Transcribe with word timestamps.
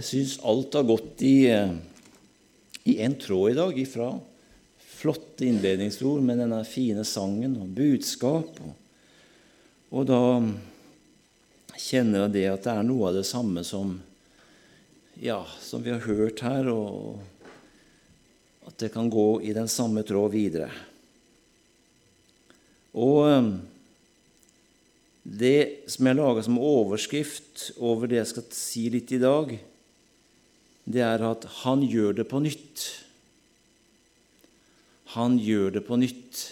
Jeg 0.00 0.06
syns 0.08 0.38
alt 0.48 0.72
har 0.78 0.86
gått 0.88 1.20
i, 1.28 1.50
eh, 1.52 1.74
i 2.88 2.94
en 3.04 3.12
tråd 3.20 3.50
i 3.50 3.56
dag, 3.58 3.78
ifra 3.78 4.14
flotte 4.80 5.44
innledningsord 5.44 6.22
med 6.24 6.40
denne 6.40 6.62
fine 6.64 7.04
sangen 7.04 7.58
og 7.60 7.74
budskap. 7.76 8.62
Og, 8.64 8.72
og 9.92 10.08
da 10.08 10.22
kjenner 11.76 12.24
jeg 12.24 12.32
det 12.38 12.46
at 12.48 12.64
det 12.64 12.72
er 12.78 12.88
noe 12.88 13.10
av 13.10 13.18
det 13.18 13.26
samme 13.28 13.60
som, 13.60 13.92
ja, 15.20 15.42
som 15.60 15.84
vi 15.84 15.92
har 15.92 16.00
hørt 16.08 16.40
her, 16.48 16.72
og 16.72 17.20
at 18.72 18.80
det 18.80 18.94
kan 18.96 19.12
gå 19.12 19.42
i 19.44 19.52
den 19.52 19.68
samme 19.68 20.00
tråd 20.00 20.32
videre. 20.32 20.72
Og 22.96 23.26
eh, 23.28 23.50
det 25.44 25.92
som 25.92 26.08
jeg 26.08 26.24
laga 26.24 26.48
som 26.48 26.56
overskrift 26.56 27.74
over 27.76 28.08
det 28.08 28.22
jeg 28.22 28.32
skal 28.32 28.54
si 28.64 28.88
litt 28.96 29.12
i 29.12 29.20
dag, 29.20 29.60
det 30.84 31.02
er 31.04 31.22
at 31.26 31.44
han 31.62 31.82
gjør 31.84 32.20
det 32.20 32.26
på 32.30 32.40
nytt. 32.42 32.86
Han 35.16 35.36
gjør 35.42 35.76
det 35.76 35.84
på 35.86 35.98
nytt. 36.00 36.46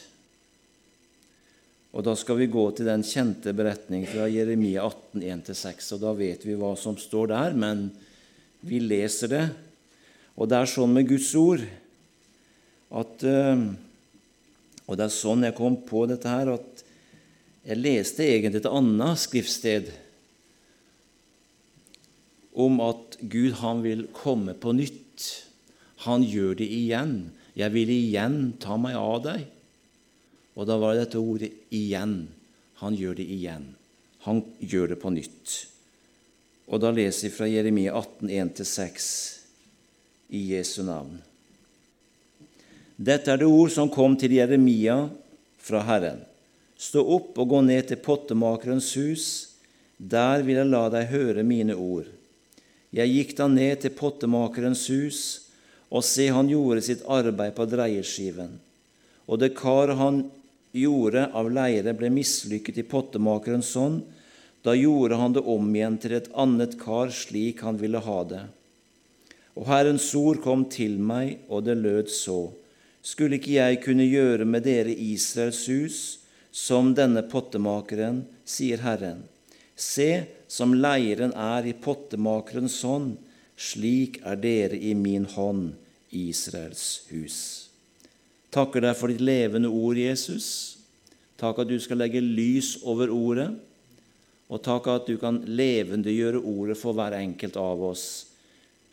Og 1.96 2.04
Da 2.04 2.14
skal 2.18 2.38
vi 2.38 2.50
gå 2.52 2.64
til 2.76 2.86
den 2.86 3.02
kjente 3.06 3.54
beretning 3.56 4.04
fra 4.06 4.28
Jeremia 4.30 4.84
18, 4.84 5.22
1-6. 5.22 5.92
og 5.96 6.02
Da 6.04 6.12
vet 6.14 6.44
vi 6.46 6.58
hva 6.58 6.74
som 6.76 6.98
står 6.98 7.32
der, 7.32 7.56
men 7.56 7.88
vi 8.60 8.80
leser 8.82 9.32
det. 9.32 9.46
Og 10.36 10.50
det 10.50 10.58
er 10.58 10.70
sånn 10.70 10.92
med 10.94 11.08
Guds 11.08 11.32
ord 11.38 11.64
at 12.88 13.24
eh, 13.26 13.64
Og 14.88 14.96
det 14.96 15.04
er 15.04 15.12
sånn 15.12 15.44
jeg 15.44 15.52
kom 15.52 15.74
på 15.84 16.06
dette 16.08 16.30
her, 16.32 16.48
at 16.54 16.84
jeg 17.68 17.76
leste 17.76 18.24
egentlig 18.24 18.62
et 18.62 18.70
annet 18.72 19.20
skriftsted 19.20 19.90
om 22.58 22.80
at 22.82 23.18
Gud 23.20 23.58
han 23.62 23.84
vil 23.84 24.06
komme 24.14 24.54
på 24.58 24.74
nytt. 24.74 25.26
Han 26.06 26.24
gjør 26.26 26.58
det 26.58 26.66
igjen. 26.66 27.30
'Jeg 27.58 27.74
vil 27.74 27.90
igjen 27.90 28.36
ta 28.62 28.76
meg 28.78 28.94
av 28.94 29.22
deg.' 29.24 29.46
Og 30.58 30.66
da 30.66 30.76
var 30.78 30.94
det 30.94 31.06
dette 31.06 31.18
ordet 31.18 31.50
'igjen'. 31.70 32.28
Han 32.82 32.94
gjør 32.94 33.18
det 33.18 33.26
igjen. 33.26 33.74
Han 34.26 34.42
gjør 34.60 34.94
det 34.94 34.98
på 35.02 35.10
nytt. 35.10 35.54
Og 36.68 36.80
da 36.82 36.92
leser 36.94 37.28
vi 37.28 37.34
fra 37.34 37.48
Jeremia 37.48 37.94
18, 37.96 38.30
1-6 38.30 39.08
i 40.28 40.42
Jesu 40.52 40.82
navn. 40.86 41.18
Dette 42.98 43.32
er 43.32 43.40
det 43.40 43.46
ord 43.46 43.70
som 43.70 43.90
kom 43.90 44.16
til 44.18 44.34
Jeremia 44.36 45.08
fra 45.58 45.82
Herren. 45.86 46.20
Stå 46.78 47.02
opp 47.02 47.38
og 47.38 47.50
gå 47.50 47.62
ned 47.66 47.88
til 47.88 48.02
pottemakerens 48.02 48.92
hus. 48.98 49.26
Der 49.98 50.44
vil 50.46 50.60
jeg 50.60 50.70
la 50.70 50.84
deg 50.92 51.10
høre 51.10 51.46
mine 51.46 51.74
ord. 51.74 52.06
Jeg 52.94 53.12
gikk 53.12 53.36
da 53.36 53.48
ned 53.52 53.82
til 53.82 53.92
pottemakerens 53.96 54.86
hus, 54.88 55.20
og 55.88 56.04
se, 56.04 56.28
han 56.32 56.48
gjorde 56.48 56.84
sitt 56.84 57.04
arbeid 57.08 57.54
på 57.56 57.66
dreieskiven. 57.68 58.58
Og 59.28 59.40
det 59.40 59.54
kar 59.56 59.92
han 59.96 60.22
gjorde 60.76 61.26
av 61.36 61.48
leire, 61.52 61.94
ble 61.96 62.10
mislykket 62.12 62.80
i 62.80 62.86
pottemakerens 62.88 63.74
hånd. 63.76 64.02
Da 64.64 64.74
gjorde 64.76 65.18
han 65.20 65.36
det 65.36 65.44
om 65.48 65.68
igjen 65.72 65.98
til 66.00 66.16
et 66.18 66.30
annet 66.36 66.76
kar, 66.80 67.12
slik 67.14 67.62
han 67.64 67.80
ville 67.80 68.00
ha 68.04 68.22
det. 68.28 68.44
Og 69.58 69.66
Herrens 69.68 70.08
ord 70.16 70.40
kom 70.44 70.64
til 70.70 70.98
meg, 71.00 71.38
og 71.48 71.66
det 71.66 71.78
lød 71.80 72.08
så:" 72.12 72.52
Skulle 73.02 73.38
ikke 73.38 73.54
jeg 73.54 73.78
kunne 73.80 74.04
gjøre 74.04 74.44
med 74.44 74.66
dere 74.66 74.92
Israels 74.92 75.62
hus 75.70 75.98
som 76.52 76.90
denne 76.94 77.22
pottemakeren, 77.22 78.24
sier 78.44 78.82
Herren. 78.82 79.22
Se, 79.76 80.26
som 80.48 80.72
leiren 80.74 81.34
er 81.36 81.68
i 81.68 81.76
pottemakerens 81.76 82.80
hånd, 82.88 83.16
slik 83.58 84.20
er 84.26 84.38
dere 84.40 84.78
i 84.78 84.94
min 84.96 85.26
hånd, 85.28 85.72
Israels 86.14 87.04
hus. 87.10 87.38
Takker 88.54 88.86
deg 88.86 88.96
for 88.96 89.12
ditt 89.12 89.20
levende 89.20 89.68
ord, 89.68 89.98
Jesus. 90.00 90.78
Takk 91.38 91.60
at 91.62 91.70
du 91.70 91.76
skal 91.82 92.00
legge 92.00 92.22
lys 92.24 92.78
over 92.88 93.12
ordet, 93.12 93.50
og 94.48 94.62
takk 94.64 94.88
at 94.88 95.10
du 95.10 95.18
kan 95.20 95.42
levendegjøre 95.44 96.40
ordet 96.40 96.78
for 96.80 96.96
hver 96.96 97.18
enkelt 97.18 97.58
av 97.60 97.84
oss, 97.90 98.06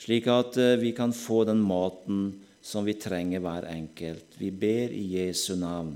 slik 0.03 0.27
at 0.27 0.59
eh, 0.59 0.75
vi 0.81 0.91
kan 0.97 1.15
få 1.15 1.45
den 1.47 1.63
maten 1.63 2.27
som 2.65 2.83
vi 2.83 2.97
trenger 2.99 3.39
hver 3.39 3.69
enkelt. 3.71 4.35
Vi 4.41 4.51
ber 4.51 4.91
i 4.91 5.05
Jesu 5.15 5.55
navn. 5.55 5.95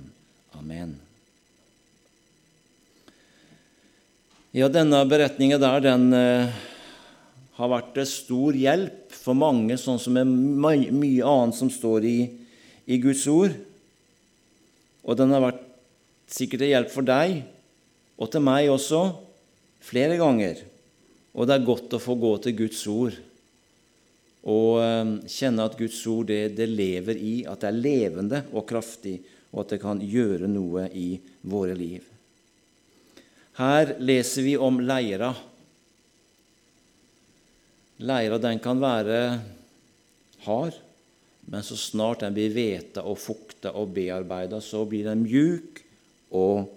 Amen. 0.56 0.96
Ja, 4.50 4.66
denne 4.66 5.04
beretningen 5.06 5.62
der, 5.62 5.84
den 5.86 6.08
eh, 6.18 6.50
har 7.54 7.70
vært 7.70 7.92
til 7.94 8.08
stor 8.10 8.56
hjelp 8.58 9.14
for 9.14 9.38
mange, 9.38 9.78
sånn 9.78 10.02
som 10.02 10.18
er 10.18 10.26
my 10.26 10.88
mye 10.90 11.22
annet 11.22 11.58
som 11.60 11.70
står 11.70 12.08
i, 12.10 12.16
i, 12.90 12.98
Guds 12.98 13.28
ord. 13.30 13.54
Og 15.06 15.22
den 15.22 15.38
har 15.38 15.46
vært 15.46 15.62
sikkert 16.34 16.66
til 16.66 16.74
hjelp 16.74 16.90
for 16.96 17.06
deg, 17.06 17.44
og 18.18 18.34
til 18.34 18.48
meg 18.50 18.74
også, 18.74 19.06
flere 19.86 20.18
ganger. 20.18 20.66
Og 21.38 21.46
det 21.46 21.60
er 21.60 21.70
godt 21.70 21.94
å 21.94 22.02
få 22.02 22.18
gå 22.18 22.36
til 22.42 22.58
Guds 22.66 22.84
ord 22.90 23.22
og 24.50 24.80
eh, 24.82 25.18
kjenne 25.30 25.70
at 25.70 25.78
Guds 25.78 26.02
ord 26.10 26.32
det, 26.32 26.56
det 26.58 26.72
lever 26.74 27.22
i, 27.22 27.36
at 27.46 27.62
det 27.62 27.70
er 27.70 27.84
levende 27.86 28.48
og 28.50 28.66
kraftig, 28.66 29.20
og 29.54 29.68
at 29.68 29.76
det 29.76 29.86
kan 29.86 30.02
gjøre 30.02 30.50
noe 30.50 30.90
i 30.90 31.12
våre 31.46 31.78
liv. 31.78 32.16
Her 33.60 33.98
leser 34.00 34.46
vi 34.46 34.54
om 34.58 34.78
leira. 34.80 35.34
Leira 38.00 38.38
den 38.40 38.62
kan 38.64 38.80
være 38.80 39.18
hard, 40.46 40.78
men 41.52 41.66
så 41.68 41.76
snart 41.76 42.24
den 42.24 42.38
blir 42.38 42.54
hveta 42.56 43.04
og 43.04 43.20
fukta 43.20 43.74
og 43.76 43.92
bearbeida, 43.98 44.62
så 44.64 44.86
blir 44.88 45.10
den 45.10 45.26
mjuk 45.26 45.82
og 46.32 46.70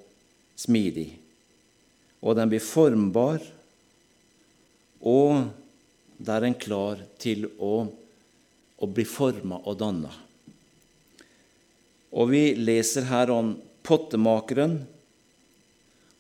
smidig. 0.59 1.13
Og 2.19 2.35
den 2.35 2.51
blir 2.51 2.65
formbar, 2.65 3.45
og 5.07 5.45
da 6.19 6.35
er 6.35 6.49
den 6.49 6.59
klar 6.59 6.99
til 7.23 7.47
å, 7.63 7.85
å 8.83 8.89
bli 8.91 9.07
forma 9.07 9.61
og 9.63 9.79
danna. 9.79 10.11
Og 12.11 12.35
vi 12.35 12.43
leser 12.59 13.07
her 13.07 13.31
om 13.31 13.55
pottemakeren 13.87 14.81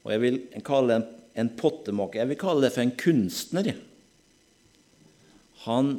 og 0.02 0.10
jeg 0.10 0.22
vil 0.22 0.38
kalle 0.66 0.96
det 0.96 1.02
en, 1.38 1.50
pottemaker. 1.56 2.22
Jeg 2.22 2.30
vil 2.32 2.40
kalle 2.40 2.66
det 2.66 2.72
for 2.74 2.84
en 2.84 2.96
kunstner. 2.98 3.70
Han 5.64 5.92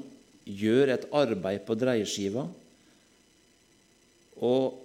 gjør 0.43 0.91
et 0.93 1.07
arbeid 1.15 1.63
på 1.65 1.77
dreieskiva. 1.79 2.43
Og 4.43 4.81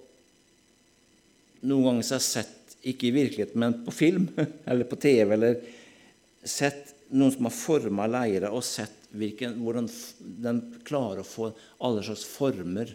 noen 1.67 1.85
ganger 1.89 2.07
så 2.07 2.15
har 2.15 2.23
jeg 2.23 2.29
sett, 2.29 2.55
ikke 2.87 3.09
i 3.09 3.15
virkeligheten, 3.17 3.59
men 3.59 3.81
på 3.83 3.91
film 3.91 4.29
eller 4.69 4.87
på 4.87 4.99
TV, 5.03 5.35
eller 5.35 5.59
sett 6.47 6.93
noen 7.11 7.33
som 7.35 7.49
har 7.49 7.55
forma 7.57 8.07
leire, 8.07 8.53
og 8.55 8.63
sett 8.63 9.09
hvilken, 9.19 9.57
hvordan 9.59 9.89
den 10.45 10.61
klarer 10.87 11.23
å 11.23 11.27
få 11.27 11.49
alle 11.83 12.05
slags 12.05 12.23
former 12.29 12.93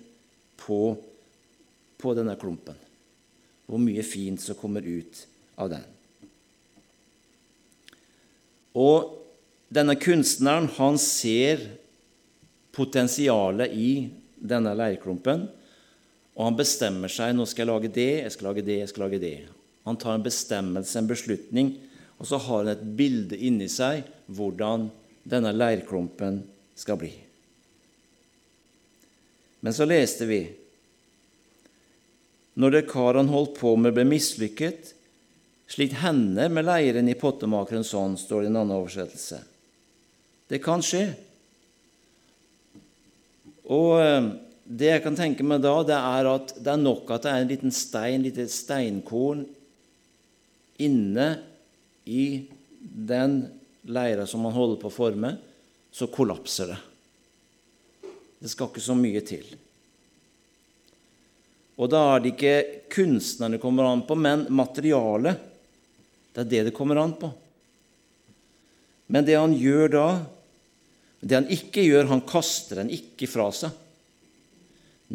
på, 0.62 0.80
på 2.00 2.14
denne 2.16 2.38
klumpen. 2.40 2.78
Hvor 3.68 3.82
mye 3.82 4.04
fint 4.06 4.40
som 4.40 4.56
kommer 4.56 4.86
ut 4.86 5.26
av 5.60 5.72
den. 5.74 5.93
Og 8.74 9.10
denne 9.74 9.96
kunstneren 9.98 10.68
han 10.76 10.98
ser 11.00 11.62
potensialet 12.74 13.74
i 13.74 13.90
denne 14.34 14.74
leirklumpen, 14.76 15.46
og 16.34 16.48
han 16.48 16.58
bestemmer 16.58 17.12
seg 17.12 17.34
nå 17.36 17.46
skal 17.46 17.64
jeg 17.64 17.70
lage 17.70 17.92
det, 17.94 18.10
jeg 18.24 18.34
skal 18.34 18.48
lage 18.50 18.64
det, 18.66 18.80
jeg 18.80 18.90
skal 18.90 19.06
lage 19.06 19.22
det. 19.22 19.36
Han 19.86 19.98
tar 20.00 20.16
en 20.16 20.24
bestemmelse, 20.24 20.96
en 20.98 21.10
beslutning, 21.10 21.70
og 22.18 22.26
så 22.26 22.40
har 22.42 22.64
han 22.64 22.72
et 22.72 22.82
bilde 22.98 23.38
inni 23.38 23.68
seg 23.70 24.02
hvordan 24.34 24.88
denne 25.28 25.54
leirklumpen 25.54 26.42
skal 26.78 26.98
bli. 27.00 27.12
Men 29.64 29.72
så 29.72 29.86
leste 29.88 30.26
vi 30.28 30.42
når 32.60 32.74
det 32.74 32.82
kar 32.90 33.16
han 33.18 33.30
holdt 33.32 33.56
på 33.58 33.72
med, 33.80 33.94
ble 33.96 34.04
mislykket, 34.06 34.92
slik 35.70 35.96
hender 36.02 36.50
med 36.52 36.66
leiren 36.66 37.08
i 37.08 37.16
pottemakerens 37.18 37.92
hånd, 37.96 38.18
står 38.20 38.44
det 38.44 38.48
i 38.48 38.52
en 38.52 38.60
annen 38.60 38.76
oversettelse. 38.76 39.40
Det 40.50 40.60
kan 40.62 40.82
skje. 40.84 41.06
Og 43.72 43.90
eh, 44.02 44.30
det 44.64 44.90
jeg 44.90 45.04
kan 45.04 45.16
tenke 45.16 45.46
meg 45.46 45.64
da, 45.64 45.74
det 45.86 45.96
er 45.96 46.30
at 46.30 46.54
det 46.58 46.72
er 46.72 46.80
nok 46.80 47.10
at 47.14 47.24
det 47.24 47.32
er 47.32 47.42
en 47.42 47.52
liten 47.52 47.74
stein, 47.74 48.24
et 48.28 48.52
steinkorn 48.52 49.44
inne 50.80 51.28
i 52.04 52.44
den 52.80 53.44
leira 53.88 54.26
som 54.28 54.44
man 54.44 54.54
holder 54.56 54.80
på 54.80 54.90
å 54.90 54.94
forme, 54.94 55.34
så 55.94 56.08
kollapser 56.12 56.72
det. 56.72 56.80
Det 58.40 58.50
skal 58.52 58.68
ikke 58.68 58.82
så 58.84 58.96
mye 58.98 59.22
til. 59.24 59.44
Og 61.80 61.90
da 61.90 62.00
er 62.12 62.22
det 62.22 62.34
ikke 62.34 62.56
kunstnerne 62.92 63.58
kommer 63.62 63.88
an 63.88 64.04
på, 64.06 64.16
men 64.18 64.46
materialet. 64.54 65.53
Det 66.34 66.42
er 66.42 66.50
det 66.50 66.62
det 66.68 66.76
kommer 66.76 66.98
an 67.00 67.14
på. 67.18 67.30
Men 69.06 69.26
det 69.26 69.38
han 69.38 69.54
gjør 69.56 69.92
da, 69.94 70.08
Det 71.24 71.38
han 71.38 71.46
ikke 71.48 71.80
gjør, 71.80 72.10
han 72.10 72.20
kaster 72.28 72.82
den 72.82 72.90
ikke 72.92 73.24
fra 73.24 73.46
seg. 73.54 73.72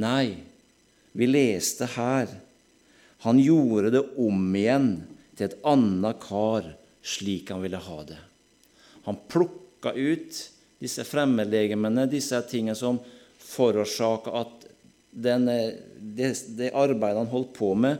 Nei, 0.01 0.39
vi 1.13 1.27
leste 1.29 1.85
her 1.93 2.31
han 3.19 3.39
gjorde 3.39 3.89
det 3.91 4.01
om 4.15 4.55
igjen 4.55 4.91
til 5.35 5.49
et 5.49 5.57
annet 5.67 6.21
kar, 6.23 6.63
slik 7.03 7.51
han 7.51 7.63
ville 7.65 7.81
ha 7.83 7.97
det. 8.07 8.19
Han 9.03 9.17
plukka 9.27 9.91
ut 9.91 10.39
disse 10.79 11.03
fremmedlegemene, 11.03 12.07
disse 12.07 12.39
tingene 12.47 12.77
som 12.79 13.01
forårsaka 13.43 14.35
at 14.39 14.67
den, 15.11 15.49
det, 15.49 16.31
det, 16.55 16.71
arbeidet 16.71 17.25
han 17.25 17.31
holdt 17.33 17.51
på 17.57 17.73
med, 17.75 17.99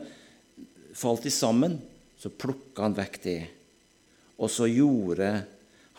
falt 0.96 1.28
i 1.28 1.32
sammen. 1.34 1.76
Så 2.20 2.28
plukka 2.28 2.84
han 2.84 2.96
vekk 2.98 3.16
det. 3.24 3.40
Og 4.40 4.50
så 4.52 4.68
gjorde 4.68 5.30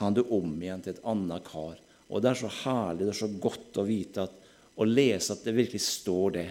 han 0.01 0.18
det 0.18 0.27
om 0.33 0.53
igjen 0.62 0.83
til 0.85 0.95
et 0.95 1.07
annet 1.09 1.45
kar. 1.47 1.79
Og 2.12 2.21
det 2.21 2.31
er 2.31 2.41
så 2.41 2.51
herlig, 2.62 3.07
det 3.07 3.13
er 3.13 3.21
så 3.21 3.31
godt 3.41 3.79
å 3.81 3.88
vite 3.88 4.25
at, 4.27 4.35
å 4.77 4.85
lese 4.88 5.33
at 5.33 5.45
det 5.45 5.56
virkelig 5.57 5.81
står 5.85 6.35
det. 6.38 6.50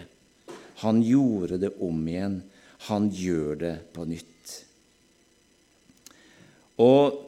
Han 0.82 1.02
gjorde 1.04 1.60
det 1.60 1.74
om 1.82 2.02
igjen. 2.08 2.40
Han 2.88 3.10
gjør 3.12 3.58
det 3.60 3.74
på 3.92 4.06
nytt. 4.08 4.54
Og 6.80 7.18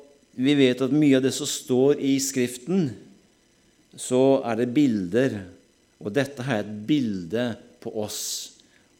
vi 0.40 0.54
vet 0.56 0.80
at 0.80 0.94
mye 0.96 1.18
av 1.18 1.26
det 1.26 1.34
som 1.36 1.48
står 1.48 2.00
i 2.00 2.14
Skriften, 2.24 2.86
så 3.92 4.40
er 4.48 4.62
det 4.62 4.72
bilder. 4.72 5.36
Og 6.00 6.14
dette 6.16 6.42
er 6.46 6.62
et 6.62 6.72
bilde 6.88 7.50
på 7.82 7.92
oss. 8.00 8.22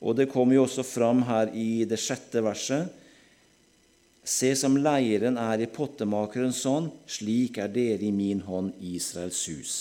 Og 0.02 0.18
det 0.18 0.28
kommer 0.30 0.58
jo 0.58 0.66
også 0.66 0.84
fram 0.84 1.22
her 1.24 1.54
i 1.56 1.86
det 1.88 1.98
sjette 2.02 2.42
verset. 2.44 2.90
Se 4.22 4.52
som 4.54 4.76
leiren 4.78 5.38
er 5.40 5.64
i 5.64 5.70
pottemakerens 5.70 6.62
hånd, 6.69 6.92
slik 7.10 7.58
er 7.58 7.72
dere 7.72 8.06
i 8.06 8.12
min 8.14 8.44
hånd, 8.46 8.70
Israels 8.78 9.40
hus. 9.50 9.74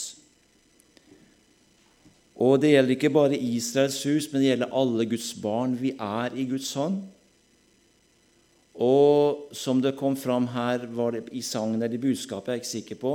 Og 2.41 2.57
det 2.63 2.71
gjelder 2.71 2.95
ikke 2.95 3.13
bare 3.13 3.37
Israels 3.37 3.99
hus, 4.07 4.31
men 4.31 4.41
det 4.41 4.47
gjelder 4.49 4.73
alle 4.81 5.05
Guds 5.05 5.29
barn. 5.37 5.75
Vi 5.77 5.93
er 5.93 6.33
i 6.33 6.47
Guds 6.49 6.71
hånd. 6.73 7.03
Og 8.81 9.51
som 9.53 9.81
det 9.83 9.93
kom 9.99 10.15
fram 10.17 10.47
her 10.55 10.87
var 10.95 11.13
det 11.13 11.27
i 11.37 11.43
sangen 11.45 11.77
eller 11.77 11.99
i 11.99 12.01
budskapet, 12.01 12.47
jeg 12.47 12.57
er 12.57 12.63
ikke 12.63 12.71
sikker 12.71 13.01
på, 13.01 13.13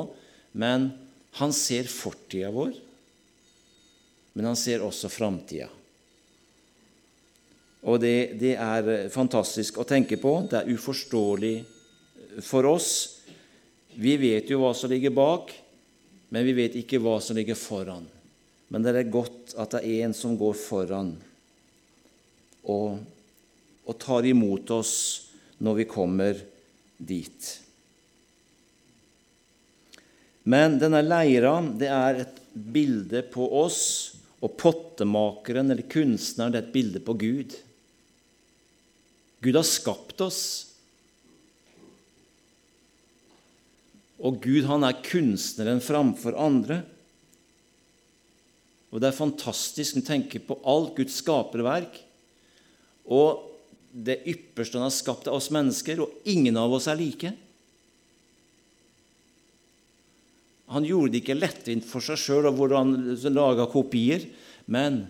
men 0.55 0.93
han 1.41 1.53
ser 1.53 1.89
fortida 1.91 2.53
vår, 2.55 2.77
men 4.37 4.47
han 4.53 4.59
ser 4.61 4.85
også 4.85 5.11
framtida. 5.11 5.67
Og 7.87 8.01
det, 8.03 8.39
det, 8.41 8.57
er 8.59 9.07
fantastisk 9.15 9.79
å 9.79 9.87
tenke 9.87 10.19
på. 10.19 10.33
Det 10.51 10.59
er 10.59 10.73
uforståelig 10.75 11.57
for 12.43 12.67
oss. 12.67 12.91
Vi 13.95 14.17
vet 14.19 14.51
jo 14.51 14.61
hva 14.65 14.73
som 14.75 14.91
ligger 14.91 15.15
bak, 15.15 15.53
men 16.35 16.47
vi 16.49 16.57
vet 16.57 16.75
ikke 16.81 16.99
hva 17.03 17.21
som 17.23 17.39
ligger 17.39 17.59
foran. 17.59 18.09
Men 18.69 18.83
det 18.83 18.97
er 18.99 19.13
godt 19.15 19.55
at 19.55 19.77
det 19.77 19.85
er 19.87 20.09
en 20.09 20.17
som 20.17 20.35
går 20.39 20.57
foran 20.59 21.15
og, 22.67 22.99
og 23.87 23.99
tar 24.03 24.27
imot 24.27 24.73
oss 24.75 24.97
når 25.63 25.79
vi 25.79 25.87
kommer 25.89 26.43
dit. 26.99 27.53
Men 30.51 30.77
denne 30.83 31.05
leira 31.07 31.55
det 31.79 31.89
er 31.91 32.21
et 32.25 32.43
bilde 32.53 33.23
på 33.31 33.47
oss, 33.63 33.81
og 34.43 34.59
pottemakeren 34.61 35.73
eller 35.73 35.87
kunstneren 35.91 36.53
det 36.55 36.61
er 36.61 36.67
et 36.67 36.75
bilde 36.75 37.03
på 37.03 37.17
Gud. 37.19 37.55
Gud 39.45 39.59
har 39.59 39.67
skapt 39.69 40.21
oss. 40.25 40.43
Og 44.23 44.41
Gud 44.43 44.65
han 44.69 44.87
er 44.87 45.03
kunstneren 45.05 45.83
framfor 45.85 46.39
andre. 46.41 46.81
Og 48.91 49.03
det 49.03 49.11
er 49.11 49.19
fantastisk 49.19 49.99
å 50.01 50.07
tenke 50.07 50.41
på 50.41 50.57
alt 50.65 50.95
Guds 50.97 51.19
skaperverk 51.21 52.01
og 53.07 53.45
det 53.97 54.19
ypperste 54.29 54.79
han 54.79 54.89
har 54.89 54.95
skapt 54.95 55.29
av 55.31 55.39
oss 55.39 55.49
mennesker, 55.55 56.03
og 56.03 56.29
ingen 56.29 56.59
av 56.61 56.75
oss 56.75 56.89
er 56.91 56.99
like. 56.99 57.31
Han 60.75 60.85
gjorde 60.85 61.15
det 61.15 61.23
ikke 61.23 61.39
lettvint 61.39 61.87
for 61.87 62.05
seg 62.05 62.19
sjøl 62.21 62.51
og 62.51 62.59
hvordan 62.59 62.97
han 63.07 63.37
laga 63.37 63.69
kopier, 63.71 64.27
men 64.67 65.05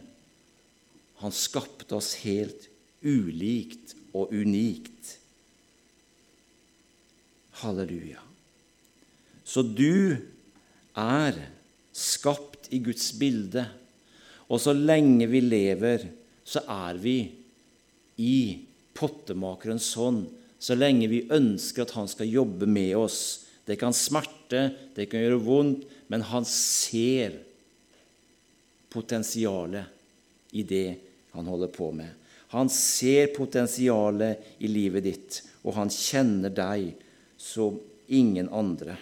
han 1.22 1.32
skapte 1.32 1.96
oss 1.96 2.12
helt 2.20 2.68
ulikt 3.00 3.95
og 4.16 4.32
unikt. 4.32 5.16
Halleluja. 7.62 8.22
Så 9.46 9.62
du 9.62 10.16
er 10.96 11.38
skapt 11.96 12.68
i 12.74 12.80
Guds 12.84 13.12
bilde. 13.18 13.66
Og 14.50 14.60
så 14.62 14.74
lenge 14.76 15.28
vi 15.30 15.40
lever, 15.42 16.08
så 16.46 16.62
er 16.70 16.98
vi 17.00 17.16
i 18.22 18.36
pottemakerens 18.96 19.92
hånd. 19.98 20.26
Så 20.58 20.76
lenge 20.76 21.08
vi 21.10 21.26
ønsker 21.32 21.84
at 21.84 21.96
han 21.96 22.08
skal 22.10 22.30
jobbe 22.30 22.68
med 22.70 22.94
oss. 22.98 23.20
Det 23.66 23.78
kan 23.80 23.94
smerte, 23.96 24.70
det 24.94 25.08
kan 25.10 25.22
gjøre 25.24 25.42
vondt, 25.42 25.86
men 26.12 26.22
han 26.30 26.46
ser 26.48 27.40
potensialet 28.92 30.54
i 30.56 30.62
det 30.62 30.86
han 31.34 31.48
holder 31.50 31.72
på 31.74 31.90
med. 31.92 32.12
Han 32.56 32.70
ser 32.72 33.34
potensialet 33.36 34.62
i 34.64 34.70
livet 34.70 35.04
ditt, 35.04 35.42
og 35.60 35.76
han 35.76 35.92
kjenner 35.92 36.52
deg 36.56 36.94
som 37.36 37.76
ingen 38.08 38.48
andre. 38.48 38.96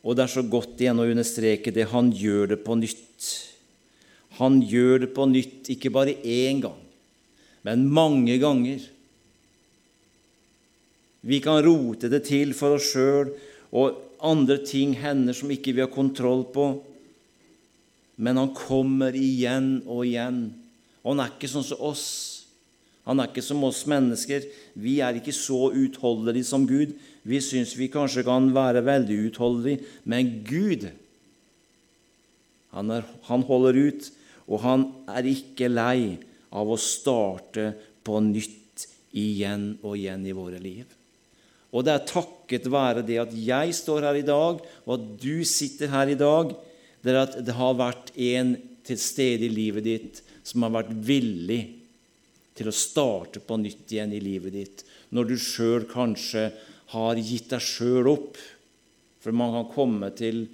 Og 0.00 0.16
det 0.16 0.24
er 0.24 0.32
så 0.32 0.44
godt 0.48 0.80
igjen 0.80 1.02
å 1.02 1.08
understreke 1.10 1.72
det. 1.74 1.90
Han 1.92 2.08
gjør 2.16 2.54
det 2.54 2.62
på 2.64 2.78
nytt. 2.80 3.26
Han 4.38 4.62
gjør 4.64 5.04
det 5.04 5.10
på 5.12 5.26
nytt, 5.28 5.68
ikke 5.74 5.92
bare 5.92 6.16
én 6.24 6.62
gang, 6.64 6.78
men 7.66 7.84
mange 7.92 8.38
ganger. 8.40 8.80
Vi 11.20 11.42
kan 11.44 11.60
rote 11.60 12.08
det 12.08 12.22
til 12.30 12.54
for 12.56 12.78
oss 12.78 12.88
sjøl, 12.94 13.34
og 13.76 13.98
andre 14.24 14.56
ting 14.64 14.94
hender 14.96 15.36
som 15.36 15.52
ikke 15.52 15.74
vi 15.76 15.84
har 15.84 15.92
kontroll 15.92 16.46
på. 16.54 16.70
Men 18.16 18.40
han 18.40 18.54
kommer 18.56 19.12
igjen 19.16 19.82
og 19.84 20.06
igjen. 20.08 20.40
Og 21.02 21.14
han 21.14 21.24
er 21.24 21.32
ikke 21.34 21.50
sånn 21.50 21.66
som 21.66 21.84
oss. 21.90 22.06
Han 23.08 23.22
er 23.22 23.30
ikke 23.30 23.44
som 23.44 23.62
oss 23.64 23.84
mennesker. 23.88 24.44
Vi 24.78 24.98
er 25.04 25.16
ikke 25.18 25.34
så 25.34 25.70
utholdelige 25.72 26.48
som 26.50 26.66
Gud. 26.68 26.92
Vi 27.26 27.40
syns 27.44 27.74
vi 27.78 27.90
kanskje 27.92 28.24
kan 28.26 28.50
være 28.54 28.84
veldig 28.86 29.16
utholdelige, 29.28 29.84
men 30.08 30.40
Gud 30.46 30.88
han, 32.70 32.90
er, 32.94 33.06
han 33.26 33.42
holder 33.48 33.76
ut, 33.90 34.08
og 34.46 34.62
han 34.62 34.86
er 35.10 35.26
ikke 35.26 35.70
lei 35.70 36.20
av 36.54 36.70
å 36.70 36.78
starte 36.78 37.72
på 38.06 38.20
nytt 38.22 38.86
igjen 39.10 39.72
og 39.82 39.96
igjen 39.98 40.22
i 40.26 40.34
våre 40.36 40.60
liv. 40.62 40.86
Og 41.70 41.86
det 41.86 41.94
er 41.94 42.08
takket 42.08 42.66
være 42.70 43.04
det 43.06 43.18
at 43.22 43.34
jeg 43.34 43.74
står 43.78 44.06
her 44.08 44.18
i 44.18 44.26
dag, 44.26 44.62
og 44.86 44.94
at 44.96 45.06
du 45.22 45.42
sitter 45.46 45.90
her 45.92 46.10
i 46.10 46.18
dag, 46.18 46.54
det 47.02 47.12
er 47.14 47.20
at 47.22 47.38
det 47.46 47.56
har 47.58 47.78
vært 47.78 48.10
en 48.14 48.56
til 48.86 48.98
stede 48.98 49.46
i 49.46 49.54
livet 49.54 49.86
ditt 49.86 50.22
som 50.50 50.66
har 50.66 50.74
vært 50.80 50.92
villig 51.06 51.60
til 52.58 52.68
å 52.68 52.74
starte 52.74 53.40
på 53.40 53.56
nytt 53.60 53.92
igjen 53.94 54.12
i 54.12 54.22
livet 54.22 54.54
ditt, 54.56 54.82
når 55.14 55.30
du 55.30 55.36
sjøl 55.40 55.86
kanskje 55.90 56.50
har 56.92 57.20
gitt 57.22 57.52
deg 57.52 57.62
sjøl 57.62 58.10
opp. 58.10 58.38
For 59.22 59.36
man 59.36 59.54
kan 59.54 59.70
komme 59.72 60.10
til 60.16 60.44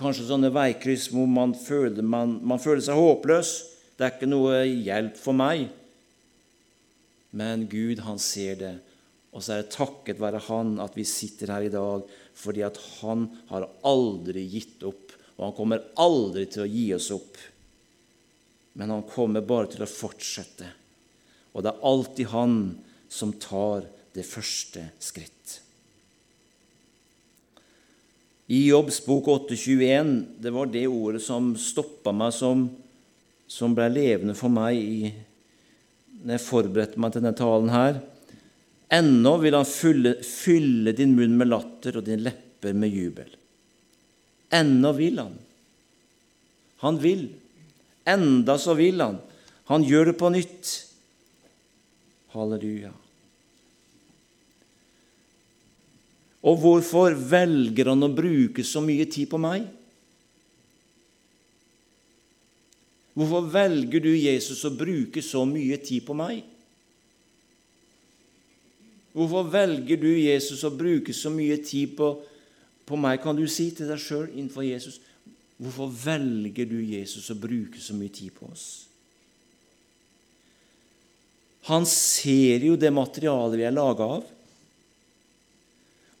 kanskje 0.00 0.28
sånne 0.28 0.52
veikryss 0.54 1.10
hvor 1.12 1.28
man 1.30 1.54
føler, 1.58 2.02
man, 2.02 2.38
man 2.42 2.62
føler 2.62 2.84
seg 2.84 2.98
håpløs. 2.98 3.54
Det 3.96 4.06
er 4.06 4.14
ikke 4.16 4.28
noe 4.28 4.62
hjelp 4.64 5.16
for 5.20 5.36
meg. 5.36 5.68
Men 7.36 7.66
Gud, 7.68 8.00
han 8.06 8.20
ser 8.22 8.60
det. 8.60 8.74
Og 9.36 9.44
så 9.44 9.52
er 9.52 9.64
det 9.64 9.74
takket 9.74 10.20
være 10.22 10.40
Han 10.48 10.78
at 10.80 10.94
vi 10.96 11.04
sitter 11.04 11.52
her 11.52 11.66
i 11.66 11.72
dag, 11.72 12.06
fordi 12.36 12.62
at 12.64 12.78
Han 13.02 13.26
har 13.50 13.68
aldri 13.84 14.46
gitt 14.48 14.84
opp, 14.88 15.12
og 15.36 15.42
Han 15.50 15.56
kommer 15.58 15.84
aldri 16.00 16.46
til 16.48 16.64
å 16.64 16.70
gi 16.70 16.86
oss 16.96 17.10
opp. 17.12 17.36
Men 18.76 18.92
Han 18.92 19.06
kommer 19.08 19.44
bare 19.44 19.70
til 19.72 19.84
å 19.84 19.90
fortsette. 19.90 20.68
Og 21.56 21.64
det 21.64 21.72
er 21.72 21.86
alltid 21.88 22.32
Han 22.32 22.58
som 23.08 23.32
tar 23.40 23.86
det 24.16 24.24
første 24.28 24.82
skritt. 25.00 25.60
I 28.46 28.66
Jobbs 28.68 29.00
bok 29.06 29.28
821 29.28 30.12
det 30.42 30.52
var 30.54 30.68
det 30.70 30.84
ordet 30.86 31.22
som 31.24 31.50
stoppa 31.58 32.12
meg, 32.14 32.34
som, 32.34 32.68
som 33.50 33.74
ble 33.74 33.88
levende 33.90 34.36
for 34.38 34.52
meg 34.52 34.78
i, 34.78 35.08
når 36.22 36.36
jeg 36.36 36.44
forberedte 36.44 37.00
meg 37.02 37.14
til 37.14 37.24
denne 37.24 37.38
talen 37.38 37.72
her. 37.74 37.98
Ennå 38.92 39.32
vil 39.42 39.56
han 39.58 39.66
fylle, 39.66 40.14
fylle 40.22 40.94
din 40.94 41.16
munn 41.18 41.34
med 41.40 41.50
latter 41.50 41.98
og 41.98 42.06
dine 42.06 42.28
lepper 42.28 42.76
med 42.78 42.94
jubel. 42.94 43.32
Ennå 44.54 44.92
vil 44.94 45.18
han. 45.24 45.34
Han 46.84 47.02
vil. 47.02 47.26
Enda 48.06 48.54
så 48.58 48.76
vil 48.78 49.02
han. 49.02 49.18
Han 49.70 49.84
gjør 49.86 50.12
det 50.12 50.18
på 50.20 50.30
nytt. 50.30 50.72
Halleluja. 52.36 52.92
Og 56.46 56.60
hvorfor 56.62 57.16
velger 57.18 57.90
han 57.90 58.06
å 58.06 58.12
bruke 58.14 58.62
så 58.62 58.82
mye 58.84 59.08
tid 59.10 59.26
på 59.32 59.40
meg? 59.42 59.64
Hvorfor 63.16 63.48
velger 63.48 64.04
du, 64.04 64.12
Jesus, 64.12 64.60
å 64.68 64.70
bruke 64.76 65.24
så 65.24 65.42
mye 65.48 65.78
tid 65.82 66.04
på 66.06 66.14
meg? 66.14 66.44
Hvorfor 69.16 69.48
velger 69.48 69.98
du, 69.98 70.10
Jesus, 70.12 70.60
å 70.68 70.70
bruke 70.76 71.14
så 71.16 71.32
mye 71.32 71.56
tid 71.64 71.96
på, 71.96 72.10
på 72.84 72.98
meg, 73.00 73.22
kan 73.24 73.38
du 73.38 73.46
si 73.48 73.70
til 73.72 73.88
deg 73.88 74.02
sjøl 74.02 74.26
innenfor 74.28 74.66
Jesus? 74.68 75.00
Hvorfor 75.56 75.88
velger 75.88 76.68
du, 76.68 76.78
Jesus, 76.84 77.30
å 77.32 77.38
bruke 77.38 77.80
så 77.80 77.96
mye 77.96 78.12
tid 78.12 78.34
på 78.36 78.48
oss? 78.50 78.66
Han 81.66 81.86
ser 81.88 82.62
jo 82.62 82.76
det 82.78 82.92
materialet 82.94 83.58
vi 83.58 83.64
er 83.66 83.74
laga 83.74 84.06
av. 84.18 84.26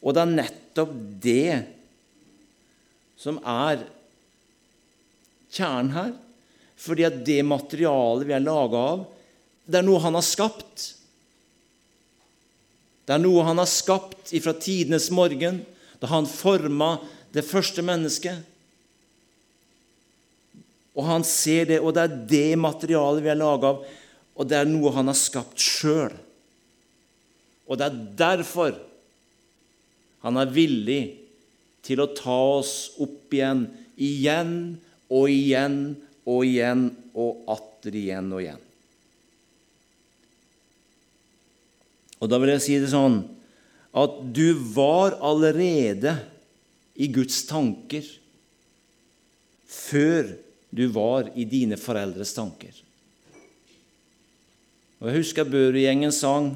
Og 0.02 0.14
det 0.14 0.22
er 0.22 0.32
nettopp 0.32 0.94
det 1.22 1.52
som 3.20 3.38
er 3.42 3.84
kjernen 5.52 5.92
her. 5.94 6.10
Fordi 6.76 7.06
at 7.06 7.20
det 7.28 7.40
materialet 7.46 8.26
vi 8.28 8.34
er 8.36 8.44
laga 8.44 8.82
av, 8.96 9.06
det 9.66 9.80
er 9.80 9.86
noe 9.86 10.02
han 10.02 10.18
har 10.18 10.26
skapt. 10.26 10.90
Det 13.06 13.14
er 13.14 13.22
noe 13.22 13.46
han 13.46 13.62
har 13.62 13.70
skapt 13.70 14.34
ifra 14.34 14.54
tidenes 14.58 15.08
morgen, 15.14 15.62
da 16.02 16.10
han 16.10 16.26
forma 16.28 16.96
det 17.34 17.46
første 17.46 17.84
mennesket. 17.86 18.42
Og 20.96 21.04
han 21.04 21.24
ser 21.28 21.68
det, 21.68 21.80
og 21.84 21.92
det 21.94 22.06
er 22.06 22.18
det 22.30 22.58
materialet 22.60 23.24
vi 23.24 23.32
er 23.32 23.38
laga 23.38 23.74
av, 23.74 23.84
og 24.36 24.48
det 24.48 24.56
er 24.58 24.68
noe 24.68 24.92
han 24.96 25.10
har 25.10 25.18
skapt 25.18 25.60
sjøl. 25.60 26.14
Og 27.66 27.78
det 27.78 27.88
er 27.88 28.02
derfor 28.18 28.76
han 30.24 30.40
er 30.40 30.52
villig 30.52 31.02
til 31.86 32.02
å 32.02 32.10
ta 32.16 32.36
oss 32.58 32.96
opp 33.02 33.32
igjen, 33.34 33.66
igjen 33.96 34.54
og 35.12 35.30
igjen 35.30 35.78
og 36.26 36.46
igjen 36.46 36.88
og 37.14 37.44
atter 37.52 37.94
igjen 37.96 38.32
og 38.34 38.42
igjen. 38.42 38.62
Og 42.16 42.30
da 42.32 42.40
vil 42.40 42.54
jeg 42.54 42.64
si 42.64 42.78
det 42.80 42.90
sånn 42.90 43.20
at 43.96 44.16
du 44.36 44.56
var 44.74 45.18
allerede 45.24 46.16
i 46.96 47.08
Guds 47.12 47.42
tanker 47.48 48.08
før 49.68 50.32
du 50.70 50.86
var 50.92 51.30
i 51.34 51.46
dine 51.48 51.78
foreldres 51.80 52.34
tanker. 52.36 52.74
Og 55.00 55.10
Jeg 55.10 55.20
husker 55.20 55.48
Børud-gjengen 55.48 56.12
sang 56.14 56.54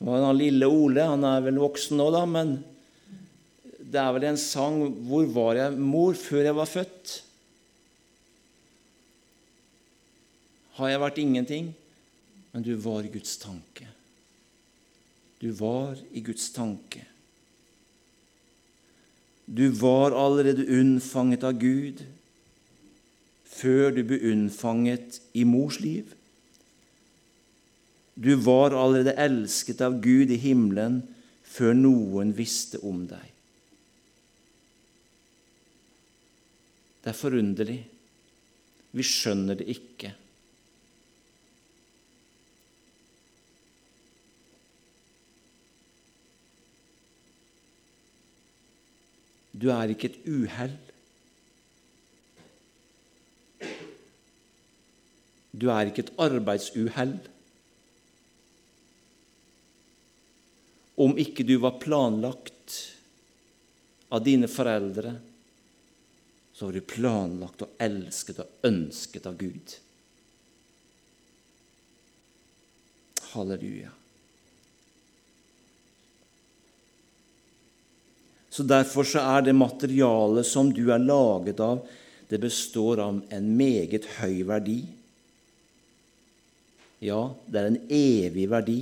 var 0.00 0.22
den 0.24 0.38
lille 0.40 0.68
Ole, 0.68 1.04
han 1.04 1.24
er 1.28 1.42
vel 1.44 1.60
voksen 1.60 1.98
nå, 2.00 2.08
da, 2.14 2.24
men 2.24 2.54
det 3.90 4.00
er 4.00 4.12
vel 4.14 4.24
en 4.30 4.38
sang 4.40 4.80
'Hvor 4.80 5.26
var 5.34 5.54
jeg, 5.58 5.76
mor, 5.76 6.14
før 6.14 6.44
jeg 6.44 6.56
var 6.56 6.68
født'? 6.70 7.22
Har 10.78 10.88
jeg 10.88 11.00
vært 11.00 11.18
ingenting? 11.18 11.74
Men 12.52 12.62
du 12.62 12.74
var 12.76 13.04
i 13.04 13.12
Guds 13.12 13.36
tanke. 13.36 13.86
Du 15.40 15.52
var 15.52 15.98
i 16.12 16.20
Guds 16.20 16.50
tanke. 16.50 17.04
Du 19.46 19.68
var 19.70 20.14
allerede 20.14 20.66
unnfanget 20.68 21.44
av 21.44 21.58
Gud 21.58 22.00
før 23.60 23.92
du 23.94 24.02
ble 24.08 24.20
unnfanget 24.32 25.20
i 25.36 25.44
mors 25.48 25.80
liv. 25.82 26.14
Du 28.20 28.34
var 28.44 28.74
allerede 28.76 29.16
elsket 29.20 29.80
av 29.84 30.00
Gud 30.04 30.32
i 30.32 30.40
himmelen 30.40 31.00
før 31.50 31.76
noen 31.76 32.34
visste 32.36 32.80
om 32.86 33.04
deg. 33.10 33.28
Det 37.00 37.12
er 37.12 37.16
forunderlig. 37.16 37.80
Vi 38.92 39.06
skjønner 39.06 39.56
det 39.56 39.70
ikke. 39.72 40.12
Du 49.60 49.68
er 49.72 49.92
ikke 49.92 50.12
et 50.12 50.22
uhell. 50.28 50.76
Du 55.60 55.68
er 55.68 55.90
ikke 55.90 56.06
et 56.06 56.14
arbeidsuhell. 56.20 57.18
Om 61.00 61.18
ikke 61.20 61.44
du 61.48 61.58
var 61.60 61.78
planlagt 61.82 62.78
av 64.10 64.24
dine 64.24 64.48
foreldre 64.50 65.18
så 66.60 66.66
var 66.66 66.76
du 66.76 66.80
planlagt 66.84 67.62
og 67.64 67.78
elsket 67.80 68.42
og 68.42 68.66
ønsket 68.68 69.24
av 69.30 69.36
Gud. 69.40 69.70
Halleluja. 73.30 73.94
Så 78.50 78.66
Derfor 78.68 79.08
så 79.08 79.22
er 79.24 79.46
det 79.46 79.56
materialet 79.56 80.44
som 80.50 80.68
du 80.68 80.82
er 80.92 81.00
laget 81.00 81.64
av, 81.64 81.80
det 82.28 82.42
består 82.44 83.00
av 83.06 83.22
en 83.32 83.50
meget 83.56 84.04
høy 84.18 84.42
verdi. 84.44 84.82
Ja, 87.00 87.20
det 87.48 87.60
er 87.60 87.70
en 87.70 87.80
evig 87.88 88.44
verdi. 88.52 88.80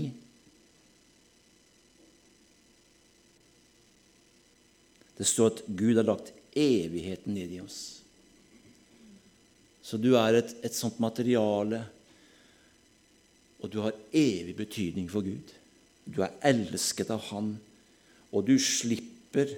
Det 5.19 5.27
står 5.27 5.53
at 5.53 5.63
Gud 5.79 5.99
har 5.99 6.07
lagt 6.07 6.33
evigheten 6.59 7.35
ned 7.35 7.55
i 7.55 7.63
oss. 7.63 7.79
Så 9.83 9.99
du 9.99 10.13
er 10.19 10.41
et, 10.41 10.51
et 10.67 10.75
sånt 10.75 10.99
materiale, 11.01 11.81
og 13.59 13.71
du 13.73 13.81
har 13.83 13.97
evig 14.15 14.55
betydning 14.59 15.09
for 15.11 15.27
Gud. 15.27 15.55
Du 16.07 16.21
er 16.23 16.37
elsket 16.47 17.11
av 17.15 17.23
Han, 17.31 17.55
og 18.31 18.47
du 18.47 18.55
slipper 18.63 19.55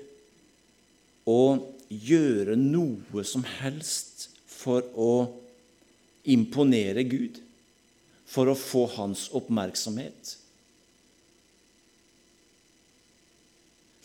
å 1.28 1.42
gjøre 1.90 2.56
noe 2.60 3.24
som 3.26 3.44
helst 3.58 4.28
for 4.46 4.86
å 4.94 5.12
imponere 6.30 7.04
Gud, 7.08 7.40
for 8.30 8.50
å 8.50 8.58
få 8.58 8.84
hans 8.94 9.26
oppmerksomhet. 9.34 10.36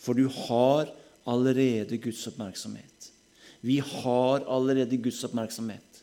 For 0.02 0.18
du 0.18 0.26
har 0.30 0.90
allerede 1.26 1.98
Guds 2.02 2.24
oppmerksomhet. 2.30 3.10
Vi 3.66 3.78
har 3.82 4.44
allerede 4.46 4.98
Guds 5.02 5.22
oppmerksomhet. 5.26 6.02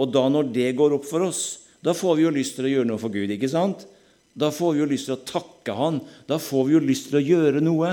Og 0.00 0.08
da 0.12 0.24
når 0.32 0.48
det 0.52 0.70
går 0.76 0.96
opp 0.96 1.04
for 1.08 1.28
oss, 1.28 1.42
da 1.84 1.94
får 1.96 2.16
vi 2.16 2.24
jo 2.26 2.32
lyst 2.32 2.56
til 2.56 2.68
å 2.68 2.72
gjøre 2.72 2.88
noe 2.88 3.00
for 3.00 3.12
Gud. 3.12 3.30
ikke 3.32 3.50
sant? 3.52 3.84
Da 4.32 4.48
får 4.54 4.72
vi 4.72 4.80
jo 4.80 4.88
lyst 4.88 5.08
til 5.10 5.16
å 5.16 5.24
takke 5.28 5.74
Han. 5.76 6.00
Da 6.28 6.38
får 6.40 6.68
vi 6.68 6.76
jo 6.76 6.80
lyst 6.84 7.10
til 7.10 7.20
å 7.20 7.24
gjøre 7.24 7.60
noe. 7.64 7.90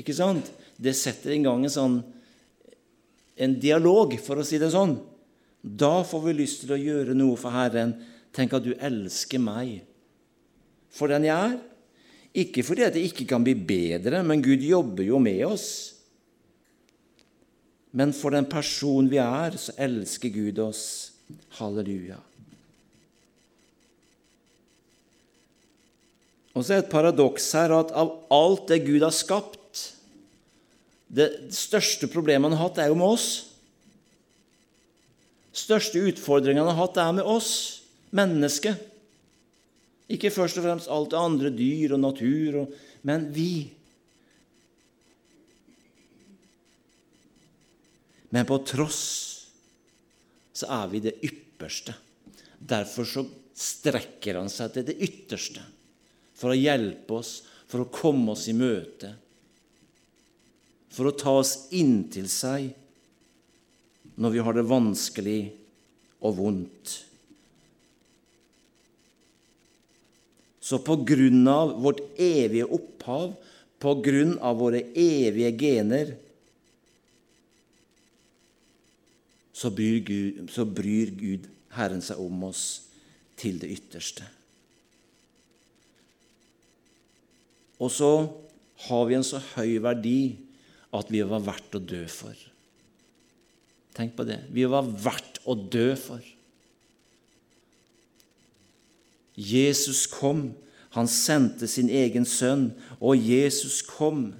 Ikke 0.00 0.16
sant? 0.16 0.48
Det 0.80 0.94
setter 0.96 1.34
i 1.34 1.42
gang 1.44 1.64
en 1.64 1.72
sånn 1.72 1.98
en 3.40 3.54
dialog, 3.56 4.12
for 4.20 4.40
å 4.40 4.44
si 4.44 4.58
det 4.60 4.68
sånn. 4.72 4.98
Da 5.60 6.00
får 6.06 6.24
vi 6.24 6.36
lyst 6.40 6.64
til 6.64 6.74
å 6.74 6.80
gjøre 6.80 7.16
noe 7.16 7.36
for 7.40 7.52
Herren. 7.52 7.94
Tenk 8.32 8.54
at 8.56 8.64
du 8.64 8.72
elsker 8.78 9.42
meg 9.42 9.80
for 10.90 11.12
den 11.12 11.26
jeg 11.28 11.36
er. 11.36 11.58
Ikke 12.40 12.62
fordi 12.62 12.86
at 12.86 12.94
det 12.94 13.04
ikke 13.08 13.26
kan 13.30 13.44
bli 13.44 13.56
bedre, 13.58 14.22
men 14.26 14.42
Gud 14.42 14.62
jobber 14.62 15.06
jo 15.06 15.18
med 15.22 15.42
oss. 15.48 15.68
Men 17.90 18.14
for 18.14 18.30
den 18.34 18.46
person 18.46 19.08
vi 19.10 19.18
er, 19.22 19.56
så 19.58 19.74
elsker 19.78 20.30
Gud 20.30 20.60
oss. 20.62 20.84
Halleluja. 21.58 22.18
Og 26.54 26.64
så 26.64 26.74
er 26.74 26.80
det 26.80 26.86
et 26.88 26.92
paradoks 26.92 27.46
her 27.54 27.74
at 27.74 27.92
av 27.94 28.10
alt 28.34 28.70
det 28.70 28.82
Gud 28.82 29.04
har 29.04 29.14
skapt 29.14 29.84
Det 31.10 31.26
største 31.54 32.06
problemet 32.10 32.50
han 32.50 32.58
har 32.58 32.68
hatt, 32.68 32.78
er 32.78 32.90
jo 32.90 32.98
med 32.98 33.16
oss. 33.16 33.49
Største 35.60 36.02
utfordringen 36.10 36.62
han 36.64 36.72
har 36.72 36.80
hatt, 36.86 37.00
er 37.00 37.16
med 37.18 37.28
oss, 37.28 37.52
mennesket. 38.16 38.86
Ikke 40.10 40.32
først 40.34 40.58
og 40.58 40.66
fremst 40.66 40.90
alt 40.90 41.12
det 41.12 41.20
andre, 41.20 41.52
dyr 41.54 41.94
og 41.94 42.02
natur, 42.02 42.62
og, 42.64 42.72
men 43.06 43.28
vi. 43.34 43.52
Men 48.30 48.46
på 48.46 48.60
tross 48.66 49.02
så 50.60 50.68
er 50.82 50.90
vi 50.90 51.02
det 51.04 51.16
ypperste. 51.24 51.94
Derfor 52.58 53.06
så 53.08 53.24
strekker 53.60 54.38
han 54.40 54.50
seg 54.52 54.74
til 54.74 54.86
det 54.90 54.98
ytterste 55.02 55.62
for 56.40 56.52
å 56.52 56.58
hjelpe 56.58 57.18
oss, 57.20 57.40
for 57.70 57.84
å 57.84 57.90
komme 57.92 58.32
oss 58.32 58.46
i 58.50 58.56
møte, 58.56 59.12
for 60.90 61.10
å 61.10 61.14
ta 61.14 61.36
oss 61.38 61.68
inntil 61.76 62.26
seg 62.32 62.72
når 64.20 64.34
vi 64.34 64.42
har 64.44 64.56
det 64.56 64.66
vanskelig 64.68 65.40
og 66.20 66.36
vondt. 66.36 66.96
Så 70.60 70.78
på 70.84 70.98
grunn 71.08 71.48
av 71.48 71.72
vårt 71.82 72.02
evige 72.20 72.68
opphav, 72.68 73.32
på 73.80 73.94
grunn 74.04 74.36
av 74.44 74.58
våre 74.60 74.82
evige 74.92 75.54
gener, 75.56 76.12
så 79.56 79.72
bryr 79.72 80.04
Gud, 80.04 80.44
så 80.52 80.66
bryr 80.68 81.10
Gud 81.16 81.48
Herren 81.74 82.04
seg 82.04 82.20
om 82.20 82.44
oss 82.48 82.66
til 83.40 83.58
det 83.60 83.72
ytterste. 83.72 84.28
Og 87.80 87.88
så 87.92 88.12
har 88.86 89.04
vi 89.08 89.16
en 89.16 89.26
så 89.26 89.40
høy 89.56 89.78
verdi 89.80 90.20
at 90.96 91.12
vi 91.12 91.24
var 91.24 91.44
verdt 91.44 91.76
å 91.76 91.82
dø 91.82 92.04
for. 92.10 92.49
Tenk 94.00 94.14
på 94.16 94.24
det. 94.24 94.38
Vi 94.48 94.64
var 94.64 94.86
verdt 94.88 95.42
å 95.44 95.52
dø 95.52 95.90
for. 96.00 96.24
Jesus 99.36 100.06
kom. 100.08 100.54
Han 100.96 101.08
sendte 101.08 101.68
sin 101.68 101.90
egen 101.92 102.24
sønn, 102.24 102.70
og 102.96 103.20
Jesus 103.20 103.82
kom. 103.84 104.30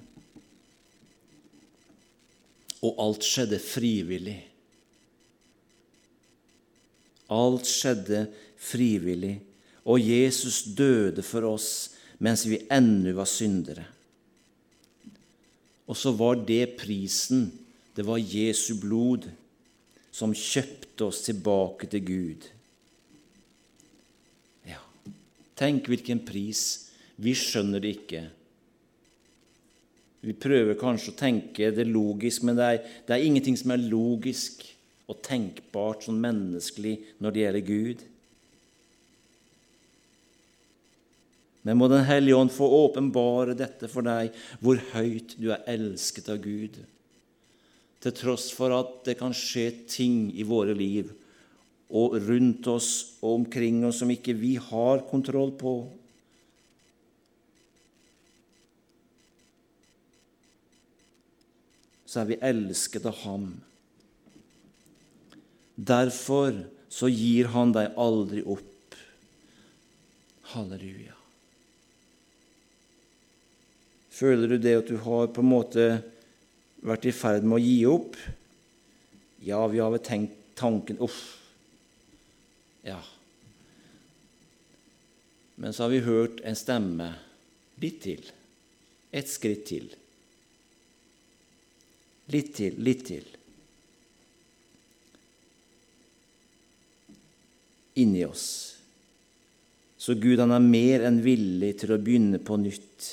Og 2.81 2.97
alt 3.05 3.27
skjedde 3.27 3.59
frivillig. 3.61 4.39
Alt 7.29 7.69
skjedde 7.69 8.23
frivillig, 8.57 9.35
og 9.85 10.01
Jesus 10.01 10.63
døde 10.73 11.21
for 11.23 11.45
oss 11.53 11.67
mens 12.21 12.47
vi 12.49 12.59
ennå 12.73 13.13
var 13.17 13.29
syndere. 13.29 13.85
Og 15.85 15.97
så 15.97 16.11
var 16.17 16.41
det 16.49 16.79
prisen. 16.81 17.45
Det 17.93 18.03
var 18.09 18.17
Jesu 18.17 18.73
blod 18.81 19.29
som 20.21 20.35
kjøpte 20.37 21.07
oss 21.07 21.23
tilbake 21.25 21.89
til 21.89 22.05
Gud. 22.05 22.45
Ja, 24.69 24.81
tenk 25.57 25.89
hvilken 25.89 26.21
pris. 26.27 26.91
Vi 27.21 27.33
skjønner 27.37 27.81
det 27.81 27.95
ikke. 27.97 28.21
Vi 30.21 30.37
prøver 30.37 30.77
kanskje 30.77 31.15
å 31.15 31.17
tenke 31.17 31.71
det 31.73 31.87
logisk, 31.89 32.45
men 32.45 32.57
det 32.59 32.67
er, 32.67 32.79
det 33.07 33.15
er 33.15 33.25
ingenting 33.25 33.57
som 33.57 33.73
er 33.73 33.81
logisk 33.81 34.63
og 35.09 35.17
tenkbart 35.25 36.05
sånn 36.05 36.21
menneskelig 36.21 36.95
når 37.19 37.33
det 37.33 37.43
gjelder 37.43 37.65
Gud. 37.67 38.03
Men 41.65 41.77
må 41.77 41.89
Den 41.89 42.05
hellige 42.05 42.37
ånd 42.37 42.53
få 42.53 42.69
åpenbare 42.85 43.57
dette 43.57 43.89
for 43.89 44.05
deg, 44.05 44.33
hvor 44.61 44.81
høyt 44.93 45.35
du 45.41 45.51
er 45.53 45.65
elsket 45.69 46.29
av 46.33 46.41
Gud, 46.41 46.77
til 48.01 48.15
tross 48.17 48.49
for 48.55 48.73
at 48.73 49.01
det 49.05 49.17
kan 49.19 49.33
skje 49.35 49.67
ting 49.89 50.29
i 50.33 50.45
våre 50.47 50.73
liv 50.77 51.11
og 51.91 52.15
rundt 52.23 52.67
oss 52.71 52.91
og 53.19 53.41
omkring 53.41 53.83
oss 53.85 53.99
som 54.01 54.11
ikke 54.13 54.35
vi 54.37 54.55
har 54.55 55.03
kontroll 55.09 55.51
på. 55.59 55.73
Så 62.07 62.23
er 62.23 62.31
vi 62.31 62.39
elsket 62.43 63.07
av 63.07 63.19
Ham. 63.23 63.51
Derfor 65.75 66.63
så 66.91 67.07
gir 67.11 67.51
Han 67.53 67.71
deg 67.75 67.95
aldri 67.99 68.43
opp. 68.43 68.97
Halleluja. 70.51 71.15
Føler 74.11 74.51
du 74.51 74.57
det 74.59 74.75
at 74.81 74.89
du 74.91 74.97
har 75.01 75.31
på 75.31 75.43
en 75.43 75.53
måte 75.53 75.85
vært 76.85 77.07
i 77.09 77.13
ferd 77.15 77.45
med 77.45 77.59
å 77.59 77.63
gi 77.63 77.77
opp? 77.89 78.17
Ja, 79.45 79.61
vi 79.69 79.81
har 79.81 79.91
vel 79.93 80.03
tenkt 80.05 80.37
tanken 80.59 80.99
Uff. 81.01 81.21
Ja. 82.85 82.99
Men 85.61 85.73
så 85.73 85.85
har 85.85 85.93
vi 85.93 86.05
hørt 86.05 86.41
en 86.45 86.57
stemme 86.57 87.11
litt 87.81 88.01
til. 88.05 88.23
Et 89.11 89.29
skritt 89.29 89.65
til. 89.69 89.89
Litt 92.31 92.53
til, 92.57 92.77
litt 92.81 93.05
til. 93.09 93.25
Inni 98.01 98.23
oss. 98.25 98.47
Så 100.01 100.15
Gud 100.17 100.39
han 100.41 100.53
er 100.55 100.63
mer 100.63 101.03
enn 101.05 101.19
villig 101.21 101.75
til 101.81 101.93
å 101.93 101.99
begynne 102.01 102.39
på 102.41 102.57
nytt 102.57 103.09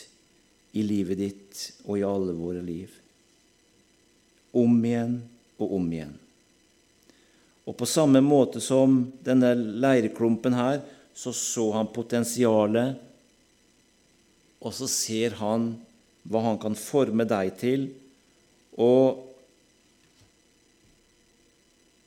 i 0.79 0.85
livet 0.87 1.21
ditt 1.21 1.65
og 1.85 1.99
i 1.99 2.07
alle 2.07 2.37
våre 2.37 2.63
liv. 2.65 2.98
Om 4.57 4.79
igjen 4.85 5.19
og 5.59 5.75
om 5.79 5.91
igjen. 5.93 6.15
Og 7.69 7.77
på 7.77 7.89
samme 7.89 8.23
måte 8.25 8.63
som 8.65 9.03
denne 9.25 9.53
leirklumpen 9.55 10.57
her, 10.57 10.81
så 11.13 11.35
så 11.37 11.67
han 11.75 11.91
potensialet, 11.93 12.97
og 14.59 14.75
så 14.75 14.89
ser 14.91 15.37
han 15.39 15.73
hva 16.29 16.45
han 16.47 16.61
kan 16.63 16.77
forme 16.79 17.27
deg 17.29 17.53
til. 17.61 17.89
Og 18.79 19.25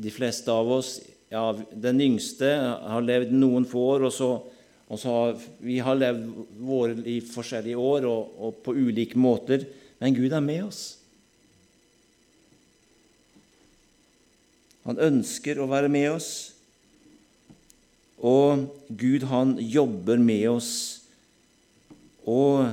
de 0.02 0.12
fleste 0.14 0.52
av 0.52 0.72
oss, 0.80 0.96
ja, 1.32 1.44
den 1.72 2.02
yngste, 2.08 2.50
har 2.82 3.06
levd 3.06 3.36
noen 3.36 3.68
få 3.70 3.86
år, 3.94 4.10
og 4.10 4.16
så 4.16 4.32
og 4.92 5.00
så 5.00 5.12
har, 5.16 5.38
vi 5.64 5.78
har 5.80 5.96
levd 5.96 6.26
våre 6.60 6.98
liv 7.00 7.28
forskjellige 7.32 7.80
år 7.80 8.04
og, 8.10 8.34
og 8.44 8.58
på 8.66 8.74
ulike 8.76 9.16
måter, 9.16 9.64
men 10.02 10.18
Gud 10.18 10.34
er 10.36 10.44
med 10.44 10.66
oss. 10.66 10.82
Han 14.88 15.02
ønsker 15.02 15.62
å 15.62 15.70
være 15.70 15.92
med 15.92 16.10
oss, 16.16 16.32
og 18.22 18.68
Gud, 18.90 19.26
han 19.32 19.56
jobber 19.58 20.20
med 20.22 20.46
oss. 20.52 20.74
Og 22.30 22.70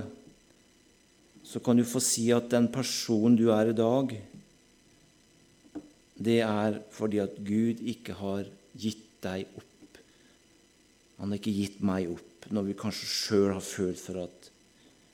så 1.48 1.60
kan 1.64 1.78
du 1.78 1.86
få 1.88 2.02
si 2.04 2.26
at 2.36 2.50
den 2.52 2.68
personen 2.72 3.38
du 3.38 3.46
er 3.54 3.70
i 3.70 3.76
dag, 3.76 4.12
det 6.18 6.40
er 6.44 6.82
fordi 6.92 7.22
at 7.22 7.38
Gud 7.40 7.80
ikke 7.80 8.18
har 8.18 8.44
gitt 8.76 9.06
deg 9.24 9.48
opp 9.56 9.68
han 11.18 11.32
har 11.32 11.40
ikke 11.40 11.54
gitt 11.54 11.80
meg 11.82 12.12
opp, 12.12 12.46
når 12.54 12.68
vi 12.70 12.78
kanskje 12.78 13.10
sjøl 13.10 13.52
har 13.56 13.64
følt 13.64 13.98
for 14.00 14.22
at 14.22 14.50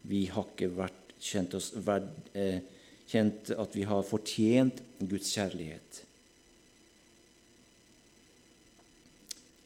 vi 0.04 0.26
har 0.28 0.44
ikke 0.50 0.68
vært, 0.76 1.14
kjent, 1.24 1.54
oss, 1.57 1.70
vært, 1.80 2.11
eh, 2.37 2.61
kjent 3.09 3.54
at 3.57 3.76
vi 3.76 3.87
har 3.88 4.04
fortjent 4.04 4.83
Guds 5.00 5.30
kjærlighet. 5.33 6.02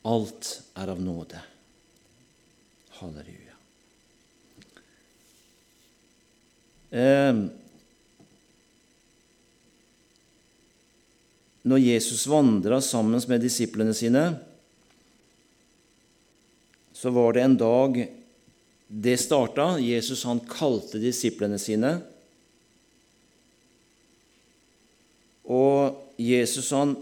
Alt 0.08 0.62
er 0.74 0.88
av 0.88 1.00
nåde. 1.02 1.40
Halleluja. 2.98 3.56
Eh, 6.90 7.40
når 11.68 11.78
Jesus 11.78 12.24
vandra 12.26 12.80
sammen 12.80 13.20
med 13.28 13.44
disiplene 13.44 13.92
sine, 13.94 14.22
så 16.96 17.12
var 17.12 17.36
det 17.36 17.42
en 17.44 17.58
dag 17.60 17.98
det 18.88 19.18
starta. 19.20 19.74
Jesus 19.76 20.24
han 20.24 20.40
kalte 20.48 21.02
disiplene 21.02 21.60
sine. 21.60 21.98
Og 25.44 26.00
Jesus 26.16 26.72
han 26.72 26.96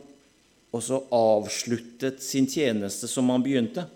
også 0.76 1.02
avsluttet 1.14 2.22
sin 2.24 2.48
tjeneste 2.50 3.08
som 3.10 3.30
han 3.32 3.44
begynte. 3.44 3.86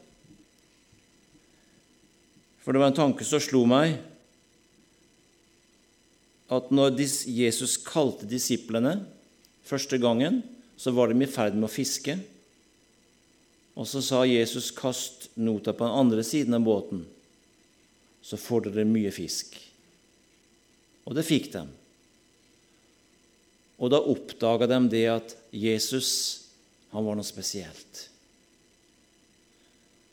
For 2.60 2.72
det 2.72 2.82
var 2.82 2.92
en 2.92 2.98
tanke 2.98 3.26
som 3.26 3.42
slo 3.42 3.64
meg, 3.68 3.96
at 6.50 6.72
når 6.74 6.98
Jesus 7.30 7.76
kalte 7.86 8.26
disiplene 8.28 8.96
første 9.66 10.00
gangen, 10.02 10.42
så 10.80 10.92
var 10.96 11.10
de 11.10 11.22
i 11.22 11.30
ferd 11.30 11.56
med 11.56 11.68
å 11.68 11.72
fiske. 11.72 12.16
Og 13.78 13.86
så 13.86 14.02
sa 14.02 14.24
Jesus, 14.26 14.70
'Kast 14.70 15.30
nota 15.36 15.72
på 15.72 15.86
den 15.86 15.94
andre 15.94 16.24
siden 16.24 16.54
av 16.54 16.64
båten, 16.66 17.06
så 18.22 18.36
får 18.36 18.66
dere 18.66 18.84
mye 18.84 19.10
fisk.' 19.10 19.56
Og 21.06 21.14
det 21.14 21.24
fikk 21.24 21.52
de. 21.52 21.66
Og 23.80 23.90
da 23.90 24.00
oppdaga 24.04 24.66
de 24.68 24.80
det 24.92 25.06
at 25.08 25.36
Jesus 25.52 26.49
han 26.90 27.07
var 27.07 27.18
noe 27.18 27.26
spesielt. 27.26 28.07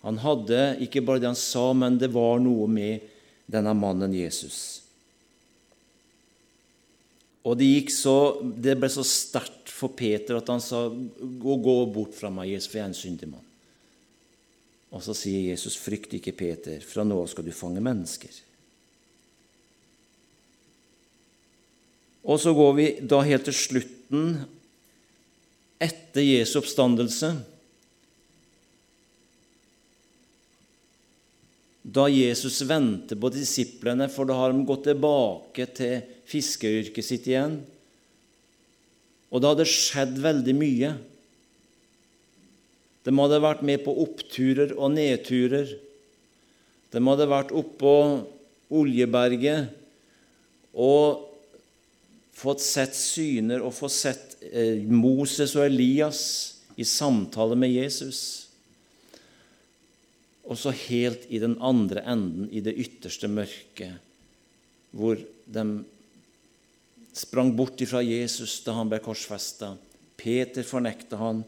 Han 0.06 0.20
hadde 0.22 0.78
ikke 0.86 1.02
bare 1.06 1.22
det 1.22 1.32
han 1.32 1.40
sa, 1.40 1.72
men 1.74 1.98
det 2.00 2.12
var 2.14 2.38
noe 2.40 2.68
med 2.70 3.08
denne 3.50 3.74
mannen 3.76 4.14
Jesus. 4.16 4.60
Og 7.48 7.56
det, 7.60 7.68
så, 7.96 8.16
det 8.44 8.76
ble 8.80 8.90
så 8.92 9.06
sterkt 9.08 9.72
for 9.72 9.96
Peter 9.96 10.40
at 10.40 10.50
han 10.52 10.62
sa, 10.64 10.88
'Gå, 10.90 11.54
gå 11.64 11.76
bort 11.94 12.16
fra 12.18 12.32
meg, 12.34 12.52
Jesus, 12.52 12.70
for 12.70 12.80
jeg 12.80 12.86
er 12.86 12.92
en 12.92 12.98
syndig 12.98 13.30
mann.' 13.32 13.54
Og 14.92 15.04
så 15.04 15.16
sier 15.16 15.52
Jesus, 15.52 15.78
'Frykt 15.80 16.18
ikke, 16.18 16.36
Peter, 16.36 16.84
fra 16.84 17.06
nå 17.08 17.22
av 17.22 17.32
skal 17.32 17.48
du 17.48 17.54
fange 17.56 17.84
mennesker'. 17.84 18.44
Og 22.28 22.40
så 22.44 22.52
går 22.52 22.74
vi 22.76 22.88
da 23.08 23.22
helt 23.24 23.48
til 23.48 23.56
slutten, 23.56 24.24
etter 25.80 26.26
Jesu 26.26 26.58
oppstandelse. 26.62 27.36
da 31.88 32.10
Jesus 32.12 32.60
venter 32.68 33.16
på 33.16 33.30
disiplene, 33.32 34.10
for 34.12 34.28
da 34.28 34.36
har 34.36 34.52
de 34.52 34.66
gått 34.68 34.84
tilbake 34.90 35.70
til 35.78 36.02
fiskeryrket 36.28 37.06
sitt 37.06 37.30
igjen. 37.30 37.62
Og 39.32 39.40
det 39.40 39.52
hadde 39.54 39.68
skjedd 39.72 40.18
veldig 40.24 40.56
mye. 40.58 40.90
De 43.08 43.14
hadde 43.16 43.40
vært 43.44 43.64
med 43.68 43.86
på 43.86 43.96
oppturer 44.04 44.74
og 44.76 44.92
nedturer. 44.98 45.72
De 46.92 47.04
hadde 47.08 47.32
vært 47.32 47.56
oppå 47.56 47.94
Oljeberget 48.78 49.72
og 50.76 51.24
fått 52.36 52.60
sett 52.62 52.98
syner 53.00 53.64
og 53.64 53.72
fått 53.78 53.96
sett 53.96 54.27
Moses 54.90 55.56
og 55.58 55.66
Elias 55.66 56.22
i 56.78 56.86
samtale 56.86 57.58
med 57.58 57.74
Jesus. 57.74 58.22
Og 60.48 60.60
så 60.60 60.72
helt 60.88 61.26
i 61.34 61.42
den 61.44 61.58
andre 61.60 62.04
enden, 62.08 62.48
i 62.52 62.62
det 62.64 62.78
ytterste 62.78 63.28
mørket, 63.28 63.98
hvor 64.96 65.20
de 65.20 65.66
sprang 67.18 67.52
bort 67.58 67.82
ifra 67.84 68.04
Jesus 68.06 68.60
da 68.64 68.78
han 68.78 68.90
ble 68.92 69.02
korsfesta. 69.04 69.74
Peter 70.18 70.66
fornekta 70.66 71.20
han, 71.20 71.44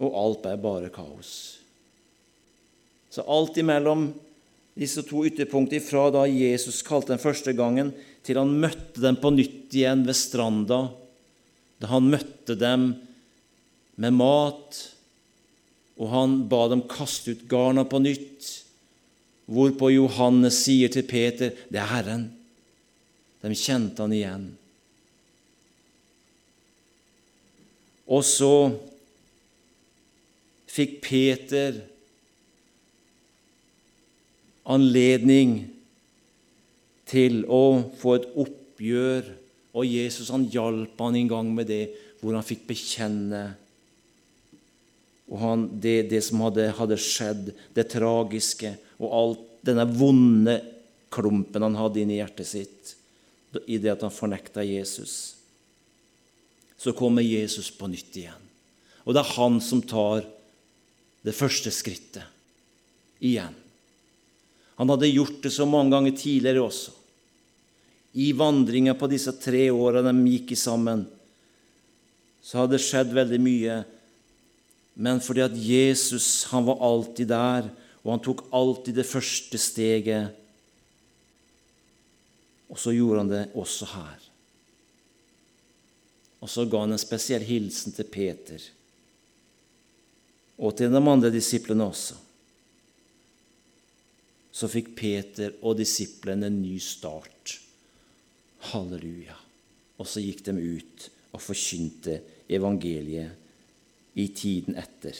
og 0.00 0.16
alt 0.16 0.42
ble 0.44 0.56
bare 0.64 0.90
kaos. 0.92 1.32
Så 3.10 3.24
alt 3.26 3.56
imellom 3.60 4.10
disse 4.78 5.02
to 5.06 5.24
ytterpunktene, 5.28 5.82
fra 5.82 6.08
da 6.14 6.24
Jesus 6.30 6.80
kalte 6.86 7.12
dem 7.12 7.22
første 7.22 7.52
gangen, 7.56 7.92
til 8.24 8.38
han 8.40 8.52
møtte 8.62 9.02
dem 9.02 9.18
på 9.20 9.32
nytt 9.34 9.74
igjen 9.76 10.04
ved 10.06 10.16
stranda, 10.16 10.88
da 11.80 11.90
han 11.90 12.10
møtte 12.12 12.56
dem 12.60 12.92
med 14.00 14.16
mat, 14.16 14.80
og 16.00 16.12
han 16.12 16.36
ba 16.48 16.66
dem 16.72 16.84
kaste 16.88 17.34
ut 17.34 17.46
garna 17.48 17.84
på 17.88 18.00
nytt, 18.02 18.48
hvorpå 19.50 19.90
Johannes 19.92 20.60
sier 20.64 20.92
til 20.92 21.02
Peter, 21.08 21.50
'Det 21.50 21.80
er 21.80 21.92
Herren'. 21.92 22.30
De 23.42 23.54
kjente 23.56 24.02
han 24.02 24.12
igjen. 24.12 24.56
Og 28.06 28.24
så 28.26 28.76
fikk 30.70 31.00
Peter 31.00 31.80
anledning 34.70 35.70
til 37.10 37.42
å 37.50 37.82
få 37.98 38.16
et 38.18 38.28
oppgjør, 38.38 39.30
og 39.70 39.86
Jesus 39.86 40.30
han 40.34 40.48
hjalp 40.50 40.98
han 41.00 41.16
en 41.16 41.30
gang 41.30 41.50
med 41.54 41.68
det, 41.70 41.84
hvor 42.20 42.34
han 42.36 42.46
fikk 42.46 42.66
bekjenne 42.68 43.44
og 45.30 45.38
han, 45.38 45.66
det, 45.78 46.08
det, 46.10 46.24
som 46.26 46.42
hadde, 46.42 46.66
hadde, 46.74 46.98
skjedd, 46.98 47.52
det 47.76 47.86
tragiske 47.92 48.74
og 48.98 49.12
alt 49.14 49.46
denne 49.66 49.86
vonde 49.86 50.56
klumpen 51.12 51.62
han 51.68 51.78
hadde 51.78 52.02
inni 52.02 52.18
hjertet 52.18 52.48
sitt 52.48 52.94
i 53.70 53.78
det 53.82 53.92
at 53.94 54.02
han 54.06 54.14
fornekta 54.14 54.64
Jesus. 54.66 55.36
Så 56.78 56.94
kommer 56.98 57.22
Jesus 57.22 57.70
på 57.74 57.88
nytt 57.90 58.16
igjen. 58.18 58.46
Og 59.06 59.14
det 59.14 59.22
er 59.22 59.34
han 59.36 59.58
som 59.62 59.82
tar 59.82 60.24
det 61.26 61.34
første 61.36 61.70
skrittet 61.74 62.26
igjen. 63.22 63.54
Han 64.80 64.90
hadde 64.90 65.10
gjort 65.10 65.42
det 65.44 65.52
så 65.54 65.66
mange 65.68 65.92
ganger 65.94 66.16
tidligere 66.16 66.62
også. 66.64 66.94
I 68.18 68.32
vandringa 68.34 68.96
på 68.98 69.06
disse 69.10 69.32
tre 69.38 69.68
åra 69.70 70.02
de 70.02 70.14
gikk 70.26 70.56
sammen, 70.58 71.06
så 72.42 72.62
hadde 72.62 72.78
det 72.78 72.84
skjedd 72.84 73.12
veldig 73.14 73.40
mye 73.44 73.80
men 75.00 75.20
fordi 75.24 75.40
at 75.44 75.56
Jesus 75.56 76.44
han 76.50 76.66
var 76.66 76.82
alltid 76.84 77.30
der, 77.30 77.70
og 78.02 78.10
han 78.12 78.22
tok 78.24 78.42
alltid 78.52 78.98
det 79.00 79.06
første 79.08 79.60
steget. 79.60 80.34
Og 82.68 82.78
så 82.78 82.92
gjorde 82.92 83.22
han 83.22 83.30
det 83.30 83.44
også 83.56 83.88
her. 83.94 84.26
Og 86.40 86.52
så 86.52 86.66
ga 86.68 86.82
han 86.84 86.92
en 86.92 87.00
spesiell 87.00 87.44
hilsen 87.44 87.96
til 87.96 88.08
Peter 88.12 88.68
og 90.60 90.74
til 90.76 90.92
de 90.92 91.00
andre 91.00 91.30
disiplene 91.32 91.86
også. 91.88 92.18
Så 94.52 94.68
fikk 94.68 94.92
Peter 94.96 95.54
og 95.64 95.78
disiplene 95.78 96.50
en 96.50 96.60
ny 96.60 96.76
start. 96.84 97.56
Halleluja. 98.68 99.36
Og 100.00 100.08
så 100.08 100.22
gikk 100.24 100.44
de 100.46 100.54
ut 100.56 101.06
og 101.32 101.42
forkynte 101.42 102.18
evangeliet 102.50 104.18
i 104.18 104.26
tiden 104.34 104.76
etter, 104.80 105.16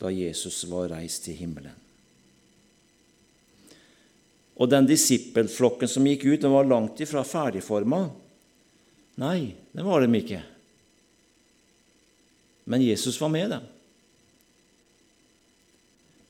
da 0.00 0.10
Jesus 0.10 0.62
var 0.70 0.90
reist 0.94 1.26
til 1.26 1.36
himmelen. 1.36 1.76
Og 4.60 4.68
den 4.68 4.88
disippelflokken 4.88 5.88
som 5.88 6.06
gikk 6.08 6.26
ut, 6.26 6.40
den 6.42 6.52
var 6.52 6.68
langt 6.68 7.00
ifra 7.00 7.22
ferdigforma. 7.24 8.02
Nei, 9.20 9.52
det 9.72 9.84
var 9.84 10.04
de 10.04 10.18
ikke. 10.18 10.40
Men 12.68 12.84
Jesus 12.84 13.16
var 13.20 13.32
med 13.32 13.54
dem. 13.54 13.64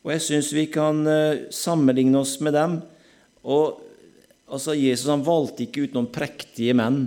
Og 0.00 0.12
jeg 0.14 0.24
syns 0.24 0.52
vi 0.56 0.64
kan 0.72 1.02
eh, 1.10 1.46
sammenligne 1.52 2.22
oss 2.22 2.38
med 2.40 2.54
dem. 2.56 2.78
Og 3.44 3.82
altså, 4.50 4.74
Jesus 4.76 5.10
han 5.10 5.24
valgte 5.26 5.64
ikke 5.66 5.86
ut 5.86 5.96
noen 5.96 6.10
prektige 6.12 6.74
menn, 6.76 7.04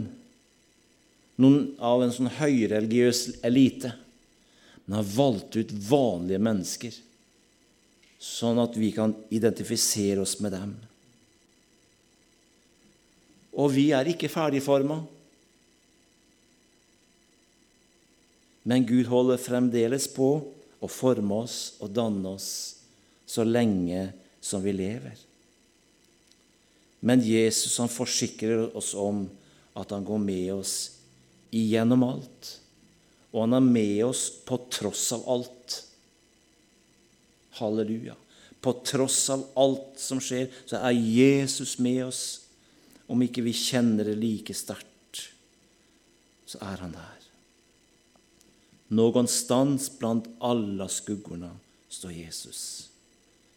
noen 1.41 1.73
av 1.83 2.03
en 2.05 2.13
sånn 2.13 2.31
høyreligiøs 2.39 3.27
elite 3.45 3.93
men 4.85 4.95
han 4.95 5.11
valgte 5.15 5.63
ut 5.63 5.71
vanlige 5.71 6.41
mennesker, 6.43 6.95
sånn 8.19 8.59
at 8.63 8.75
vi 8.79 8.91
kan 8.95 9.15
identifisere 9.31 10.23
oss 10.23 10.37
med 10.43 10.55
dem. 10.55 10.73
Og 13.53 13.71
vi 13.75 13.91
er 13.95 14.09
ikke 14.09 14.31
ferdigforma. 14.31 15.03
Men 18.63 18.87
Gud 18.87 19.07
holder 19.11 19.39
fremdeles 19.39 20.07
på 20.11 20.29
å 20.83 20.89
forme 20.91 21.43
oss 21.43 21.57
og 21.83 21.91
danne 21.95 22.35
oss 22.35 22.49
så 23.27 23.45
lenge 23.47 24.07
som 24.43 24.63
vi 24.63 24.73
lever. 24.75 25.19
Men 27.03 27.23
Jesus 27.23 27.77
han 27.81 27.91
forsikrer 27.91 28.71
oss 28.77 28.93
om 28.95 29.25
at 29.75 29.91
han 29.91 30.05
går 30.07 30.21
med 30.23 30.53
oss 30.55 30.75
igjennom 31.53 32.05
alt 32.07 32.53
og 33.33 33.41
han 33.41 33.57
er 33.57 33.65
med 33.65 34.03
oss 34.05 34.27
på 34.45 34.59
tross 34.71 35.07
av 35.15 35.25
alt. 35.29 35.79
Halleluja. 37.57 38.15
På 38.61 38.75
tross 38.85 39.25
av 39.33 39.47
alt 39.59 39.97
som 39.99 40.21
skjer, 40.21 40.51
så 40.69 40.77
er 40.85 40.93
Jesus 40.93 41.79
med 41.81 42.05
oss. 42.05 42.23
Om 43.09 43.25
ikke 43.25 43.43
vi 43.43 43.55
kjenner 43.57 44.07
det 44.07 44.15
like 44.21 44.53
sterkt, 44.55 45.25
så 46.45 46.61
er 46.61 46.85
han 46.85 46.93
der. 46.95 47.27
Någonstans 48.93 49.89
blant 49.97 50.29
alle 50.37 50.85
skuggorna 50.93 51.49
står 51.89 52.13
Jesus. 52.13 52.61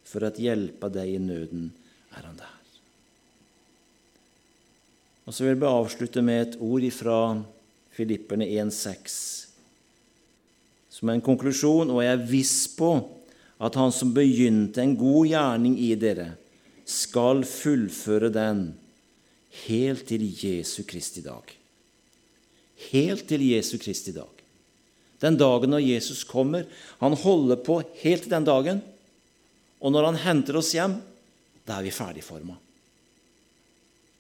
For 0.09 0.24
å 0.24 0.32
hjelpe 0.40 0.88
deg 0.92 1.18
i 1.18 1.20
nøden 1.20 1.68
er 2.16 2.24
han 2.24 2.40
der. 2.40 2.65
Og 5.26 5.34
Så 5.34 5.44
vil 5.44 5.56
jeg 5.56 5.68
avslutte 5.68 6.22
med 6.22 6.42
et 6.42 6.60
ord 6.60 6.86
fra 6.94 7.18
Filipperne 7.96 8.46
1,6 8.46 9.46
som 10.96 11.10
er 11.10 11.18
en 11.18 11.24
konklusjon, 11.24 11.90
og 11.92 12.00
jeg 12.00 12.14
er 12.14 12.28
viss 12.30 12.64
på 12.72 12.94
at 13.60 13.76
Han 13.76 13.92
som 13.92 14.14
begynte 14.16 14.80
en 14.80 14.96
god 14.96 15.28
gjerning 15.28 15.76
i 15.80 15.92
dere, 15.98 16.30
skal 16.86 17.42
fullføre 17.48 18.30
den 18.32 18.68
helt 19.66 20.06
til 20.08 20.24
Jesu 20.24 20.84
Kristi 20.88 21.24
dag. 21.24 21.52
Helt 22.92 23.26
til 23.28 23.44
Jesu 23.48 23.76
Kristi 23.82 24.12
dag. 24.14 24.30
Den 25.20 25.38
dagen 25.40 25.72
når 25.72 25.84
Jesus 25.84 26.22
kommer. 26.28 26.68
Han 27.00 27.16
holder 27.16 27.60
på 27.64 27.80
helt 28.04 28.26
til 28.26 28.32
den 28.36 28.46
dagen. 28.46 28.82
Og 29.80 29.92
når 29.92 30.12
han 30.12 30.20
henter 30.22 30.60
oss 30.60 30.74
hjem, 30.76 31.00
da 31.66 31.80
er 31.80 31.88
vi 31.88 31.96
ferdigforma. 31.96 32.56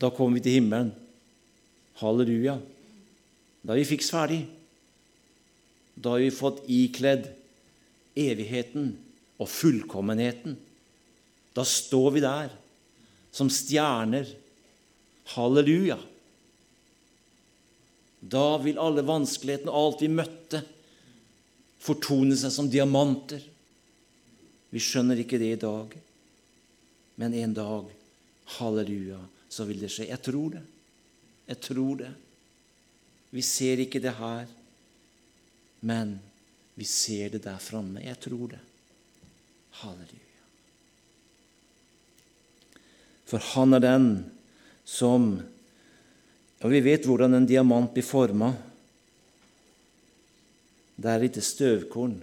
Da 0.00 0.10
kom 0.12 0.36
vi 0.36 0.42
til 0.44 0.58
himmelen. 0.58 0.92
Halleluja. 2.00 2.58
Da 3.62 3.72
er 3.72 3.80
vi 3.80 3.88
fiks 3.88 4.12
ferdig. 4.12 4.42
Da 5.96 6.14
har 6.14 6.24
vi 6.24 6.34
fått 6.34 6.64
ikledd 6.68 7.30
evigheten 8.16 8.92
og 9.40 9.48
fullkommenheten. 9.48 10.56
Da 11.56 11.64
står 11.64 12.10
vi 12.16 12.24
der 12.24 12.52
som 13.32 13.48
stjerner. 13.52 14.28
Halleluja! 15.36 15.98
Da 18.20 18.56
vil 18.62 18.80
alle 18.80 19.04
vanskelighetene 19.06 19.72
og 19.72 19.90
alt 19.90 20.02
vi 20.02 20.08
møtte, 20.10 20.60
fortone 21.82 22.36
seg 22.38 22.52
som 22.54 22.70
diamanter. 22.70 23.42
Vi 24.72 24.82
skjønner 24.82 25.20
ikke 25.22 25.38
det 25.40 25.52
i 25.54 25.60
dag, 25.60 25.92
men 27.20 27.36
en 27.38 27.54
dag, 27.56 27.90
halleluja, 28.56 29.20
så 29.48 29.64
vil 29.64 29.80
det 29.80 29.90
skje. 29.92 30.08
Jeg 30.10 30.22
tror 30.22 30.56
det. 30.56 30.62
Jeg 31.46 31.60
tror 31.62 31.98
det. 32.02 32.12
Vi 33.30 33.42
ser 33.42 33.82
ikke 33.82 34.02
det 34.02 34.14
her, 34.18 34.46
men 35.86 36.16
vi 36.74 36.86
ser 36.88 37.34
det 37.36 37.44
der 37.44 37.58
framme. 37.62 38.02
Jeg 38.04 38.18
tror 38.20 38.54
det. 38.54 38.62
Halleluja. 39.82 40.22
For 43.26 43.42
han 43.54 43.74
er 43.74 43.84
den 43.84 44.08
som 44.86 45.36
Og 46.64 46.70
vi 46.72 46.78
vet 46.80 47.04
hvordan 47.04 47.36
en 47.36 47.46
diamant 47.46 47.90
blir 47.92 48.02
forma. 48.02 48.46
Det 50.96 51.10
er 51.12 51.20
lite 51.20 51.42
støvkorn 51.44 52.14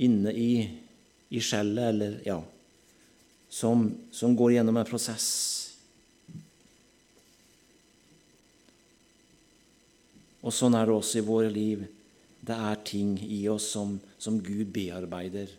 inne 0.00 0.32
i, 0.32 0.52
i 1.28 1.42
skjellet, 1.44 1.90
eller 1.92 2.16
ja 2.24 2.38
som, 3.48 3.88
som 4.10 4.36
går 4.36 4.58
gjennom 4.58 4.76
en 4.76 4.88
prosess. 4.88 5.28
Og 10.44 10.54
sånn 10.54 10.76
er 10.78 10.86
det 10.86 10.94
også 10.94 11.20
i 11.20 11.26
våre 11.26 11.50
liv. 11.52 11.84
Det 12.40 12.54
er 12.54 12.84
ting 12.86 13.16
i 13.24 13.42
oss 13.50 13.66
som, 13.74 13.96
som 14.20 14.38
Gud 14.40 14.70
bearbeider. 14.72 15.50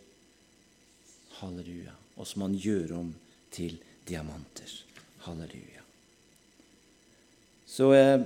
Halleluja. 1.40 1.94
Og 2.16 2.26
som 2.26 2.46
han 2.46 2.56
gjør 2.58 2.96
om 2.98 3.12
til 3.54 3.76
diamanter. 4.08 4.72
Halleluja. 5.26 5.84
Så 7.70 7.92
jeg 7.94 8.24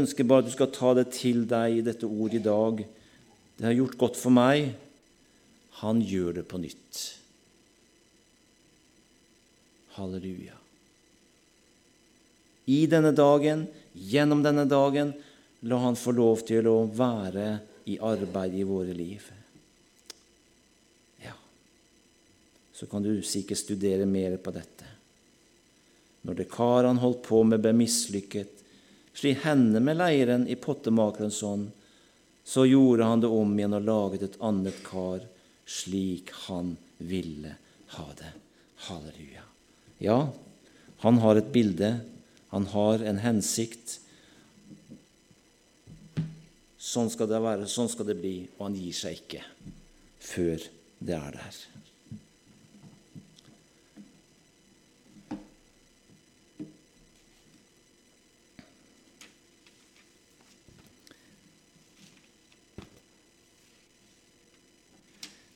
ønsker 0.00 0.26
bare 0.26 0.42
at 0.42 0.48
du 0.48 0.54
skal 0.54 0.72
ta 0.74 0.94
det 0.98 1.10
til 1.14 1.44
deg 1.48 1.78
i 1.78 1.84
dette 1.86 2.08
ordet 2.08 2.40
i 2.40 2.46
dag. 2.46 2.80
Det 3.54 3.68
har 3.68 3.76
gjort 3.76 4.00
godt 4.00 4.18
for 4.18 4.34
meg. 4.34 4.72
Han 5.84 6.00
gjør 6.02 6.40
det 6.40 6.48
på 6.50 6.58
nytt. 6.62 7.04
Halleluja. 9.94 10.56
I 12.64 12.86
denne 12.86 13.12
dagen, 13.12 13.66
gjennom 13.92 14.42
denne 14.42 14.64
dagen, 14.64 15.12
La 15.64 15.76
Han 15.80 15.96
få 15.96 16.12
lov 16.12 16.42
til 16.48 16.66
å 16.68 16.84
være 16.92 17.46
i 17.88 17.98
arbeid 18.00 18.56
i 18.58 18.64
våre 18.68 18.92
liv. 18.96 19.22
Ja, 21.24 21.36
så 22.72 22.88
kan 22.90 23.04
du 23.04 23.22
sikkert 23.22 23.62
studere 23.62 24.08
mer 24.08 24.36
på 24.36 24.52
dette. 24.52 24.90
Når 26.24 26.40
det 26.40 26.50
kar 26.52 26.88
han 26.88 27.00
holdt 27.00 27.22
på 27.28 27.42
med, 27.44 27.62
ble 27.64 27.72
mislykket, 27.76 28.60
slik 29.14 29.44
henne 29.44 29.80
med 29.80 30.00
leiren 30.00 30.48
i 30.48 30.56
pottemakerens 30.56 31.40
hånd, 31.44 31.70
så 32.44 32.66
gjorde 32.68 33.08
han 33.08 33.24
det 33.24 33.32
om 33.32 33.56
igjen 33.56 33.78
og 33.78 33.88
laget 33.88 34.26
et 34.26 34.40
annet 34.44 34.82
kar 34.84 35.24
slik 35.64 36.32
han 36.44 36.76
ville 36.98 37.56
ha 37.96 38.08
det. 38.20 38.36
Halleluja. 38.90 39.53
Ja, 40.04 40.28
han 41.00 41.18
har 41.22 41.38
et 41.40 41.52
bilde, 41.52 41.94
han 42.52 42.66
har 42.74 43.00
en 43.08 43.20
hensikt. 43.22 43.98
Sånn 46.76 47.08
skal 47.12 47.30
det 47.30 47.40
være, 47.40 47.68
sånn 47.70 47.88
skal 47.88 48.10
det 48.10 48.18
bli, 48.18 48.34
og 48.58 48.66
han 48.66 48.76
gir 48.76 48.98
seg 48.98 49.22
ikke 49.22 49.40
før 50.24 50.68
det 51.00 51.16
er 51.16 51.40
der. 51.40 51.64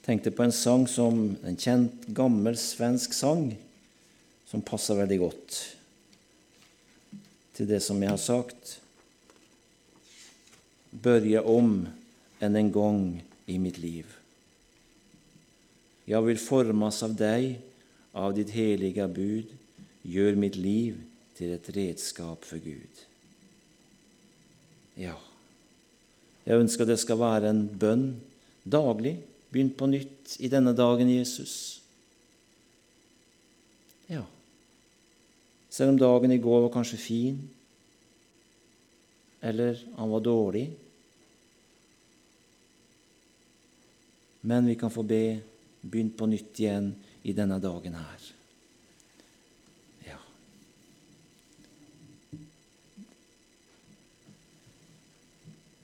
tenkte 0.08 0.30
på 0.32 0.40
en 0.40 0.54
sang 0.56 0.86
som 0.88 1.18
en 1.44 1.56
kjent, 1.60 2.06
gammel 2.16 2.54
svensk 2.56 3.12
sang 3.12 3.50
som 4.48 4.64
passer 4.64 4.96
veldig 4.96 5.18
godt 5.20 5.56
til 7.58 7.68
det 7.68 7.80
som 7.84 8.00
jeg 8.02 8.12
har 8.14 8.22
sagt 8.22 8.78
börja 10.90 11.42
om 11.44 11.82
enn 12.40 12.56
en 12.56 12.70
gang 12.72 13.02
i 13.50 13.58
mitt 13.60 13.78
liv. 13.82 14.06
Jeg 16.08 16.24
vil 16.24 16.40
formas 16.40 17.02
av 17.04 17.16
deg, 17.18 17.58
av 18.16 18.32
ditt 18.36 18.52
heliga 18.54 19.08
bud. 19.10 19.50
Gjør 20.08 20.38
mitt 20.40 20.56
liv 20.56 20.96
til 21.36 21.52
et 21.52 21.68
redskap 21.74 22.46
for 22.48 22.62
Gud. 22.62 23.02
Ja, 24.98 25.18
jeg 26.48 26.62
ønsker 26.62 26.88
det 26.88 26.96
skal 27.02 27.20
være 27.20 27.50
en 27.52 27.66
bønn 27.68 28.06
daglig. 28.64 29.18
Begynn 29.52 29.74
på 29.76 29.88
nytt 29.90 30.38
i 30.40 30.48
denne 30.52 30.72
dagen, 30.76 31.10
Jesus. 31.12 31.82
Ja, 34.08 34.24
selv 35.78 35.94
om 35.94 35.98
dagen 35.98 36.32
i 36.34 36.40
går 36.42 36.64
var 36.64 36.72
kanskje 36.74 36.98
fin, 36.98 37.36
eller 39.46 39.78
han 39.94 40.10
var 40.10 40.24
dårlig. 40.26 40.64
Men 44.40 44.66
vi 44.66 44.74
kan 44.80 44.90
få 44.90 45.04
be 45.06 45.38
begynn 45.78 46.10
på 46.18 46.26
nytt 46.26 46.58
igjen 46.58 46.90
i 47.22 47.34
denne 47.36 47.60
dagen 47.62 47.94
her. 47.94 48.26
Ja. 50.08 50.18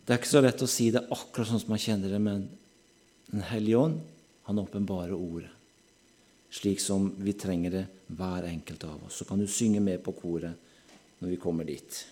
Det 0.02 0.11
er 0.11 0.18
ikke 0.18 0.35
så 0.35 0.42
lett 0.42 0.66
å 0.66 0.70
si 0.70 0.90
det 0.90 1.07
akkurat 1.07 1.52
sånn 1.52 1.62
som 1.62 1.76
man 1.76 1.87
kjenner 1.87 2.16
det, 2.16 2.22
men 2.22 2.46
Den 3.35 3.42
hellige 3.48 3.78
ånd, 3.80 4.02
han 4.46 4.59
åpenbarer 4.61 5.14
ordet 5.16 5.53
slik 6.54 6.80
som 6.80 7.08
vi 7.18 7.34
trenger 7.34 7.70
det, 7.70 7.84
hver 8.14 8.46
enkelt 8.46 8.84
av 8.86 9.06
oss. 9.06 9.16
Så 9.18 9.26
kan 9.26 9.40
du 9.40 9.46
synge 9.50 9.80
med 9.82 10.02
på 10.04 10.14
koret 10.14 10.54
når 11.18 11.32
vi 11.32 11.38
kommer 11.42 11.66
dit. 11.66 12.04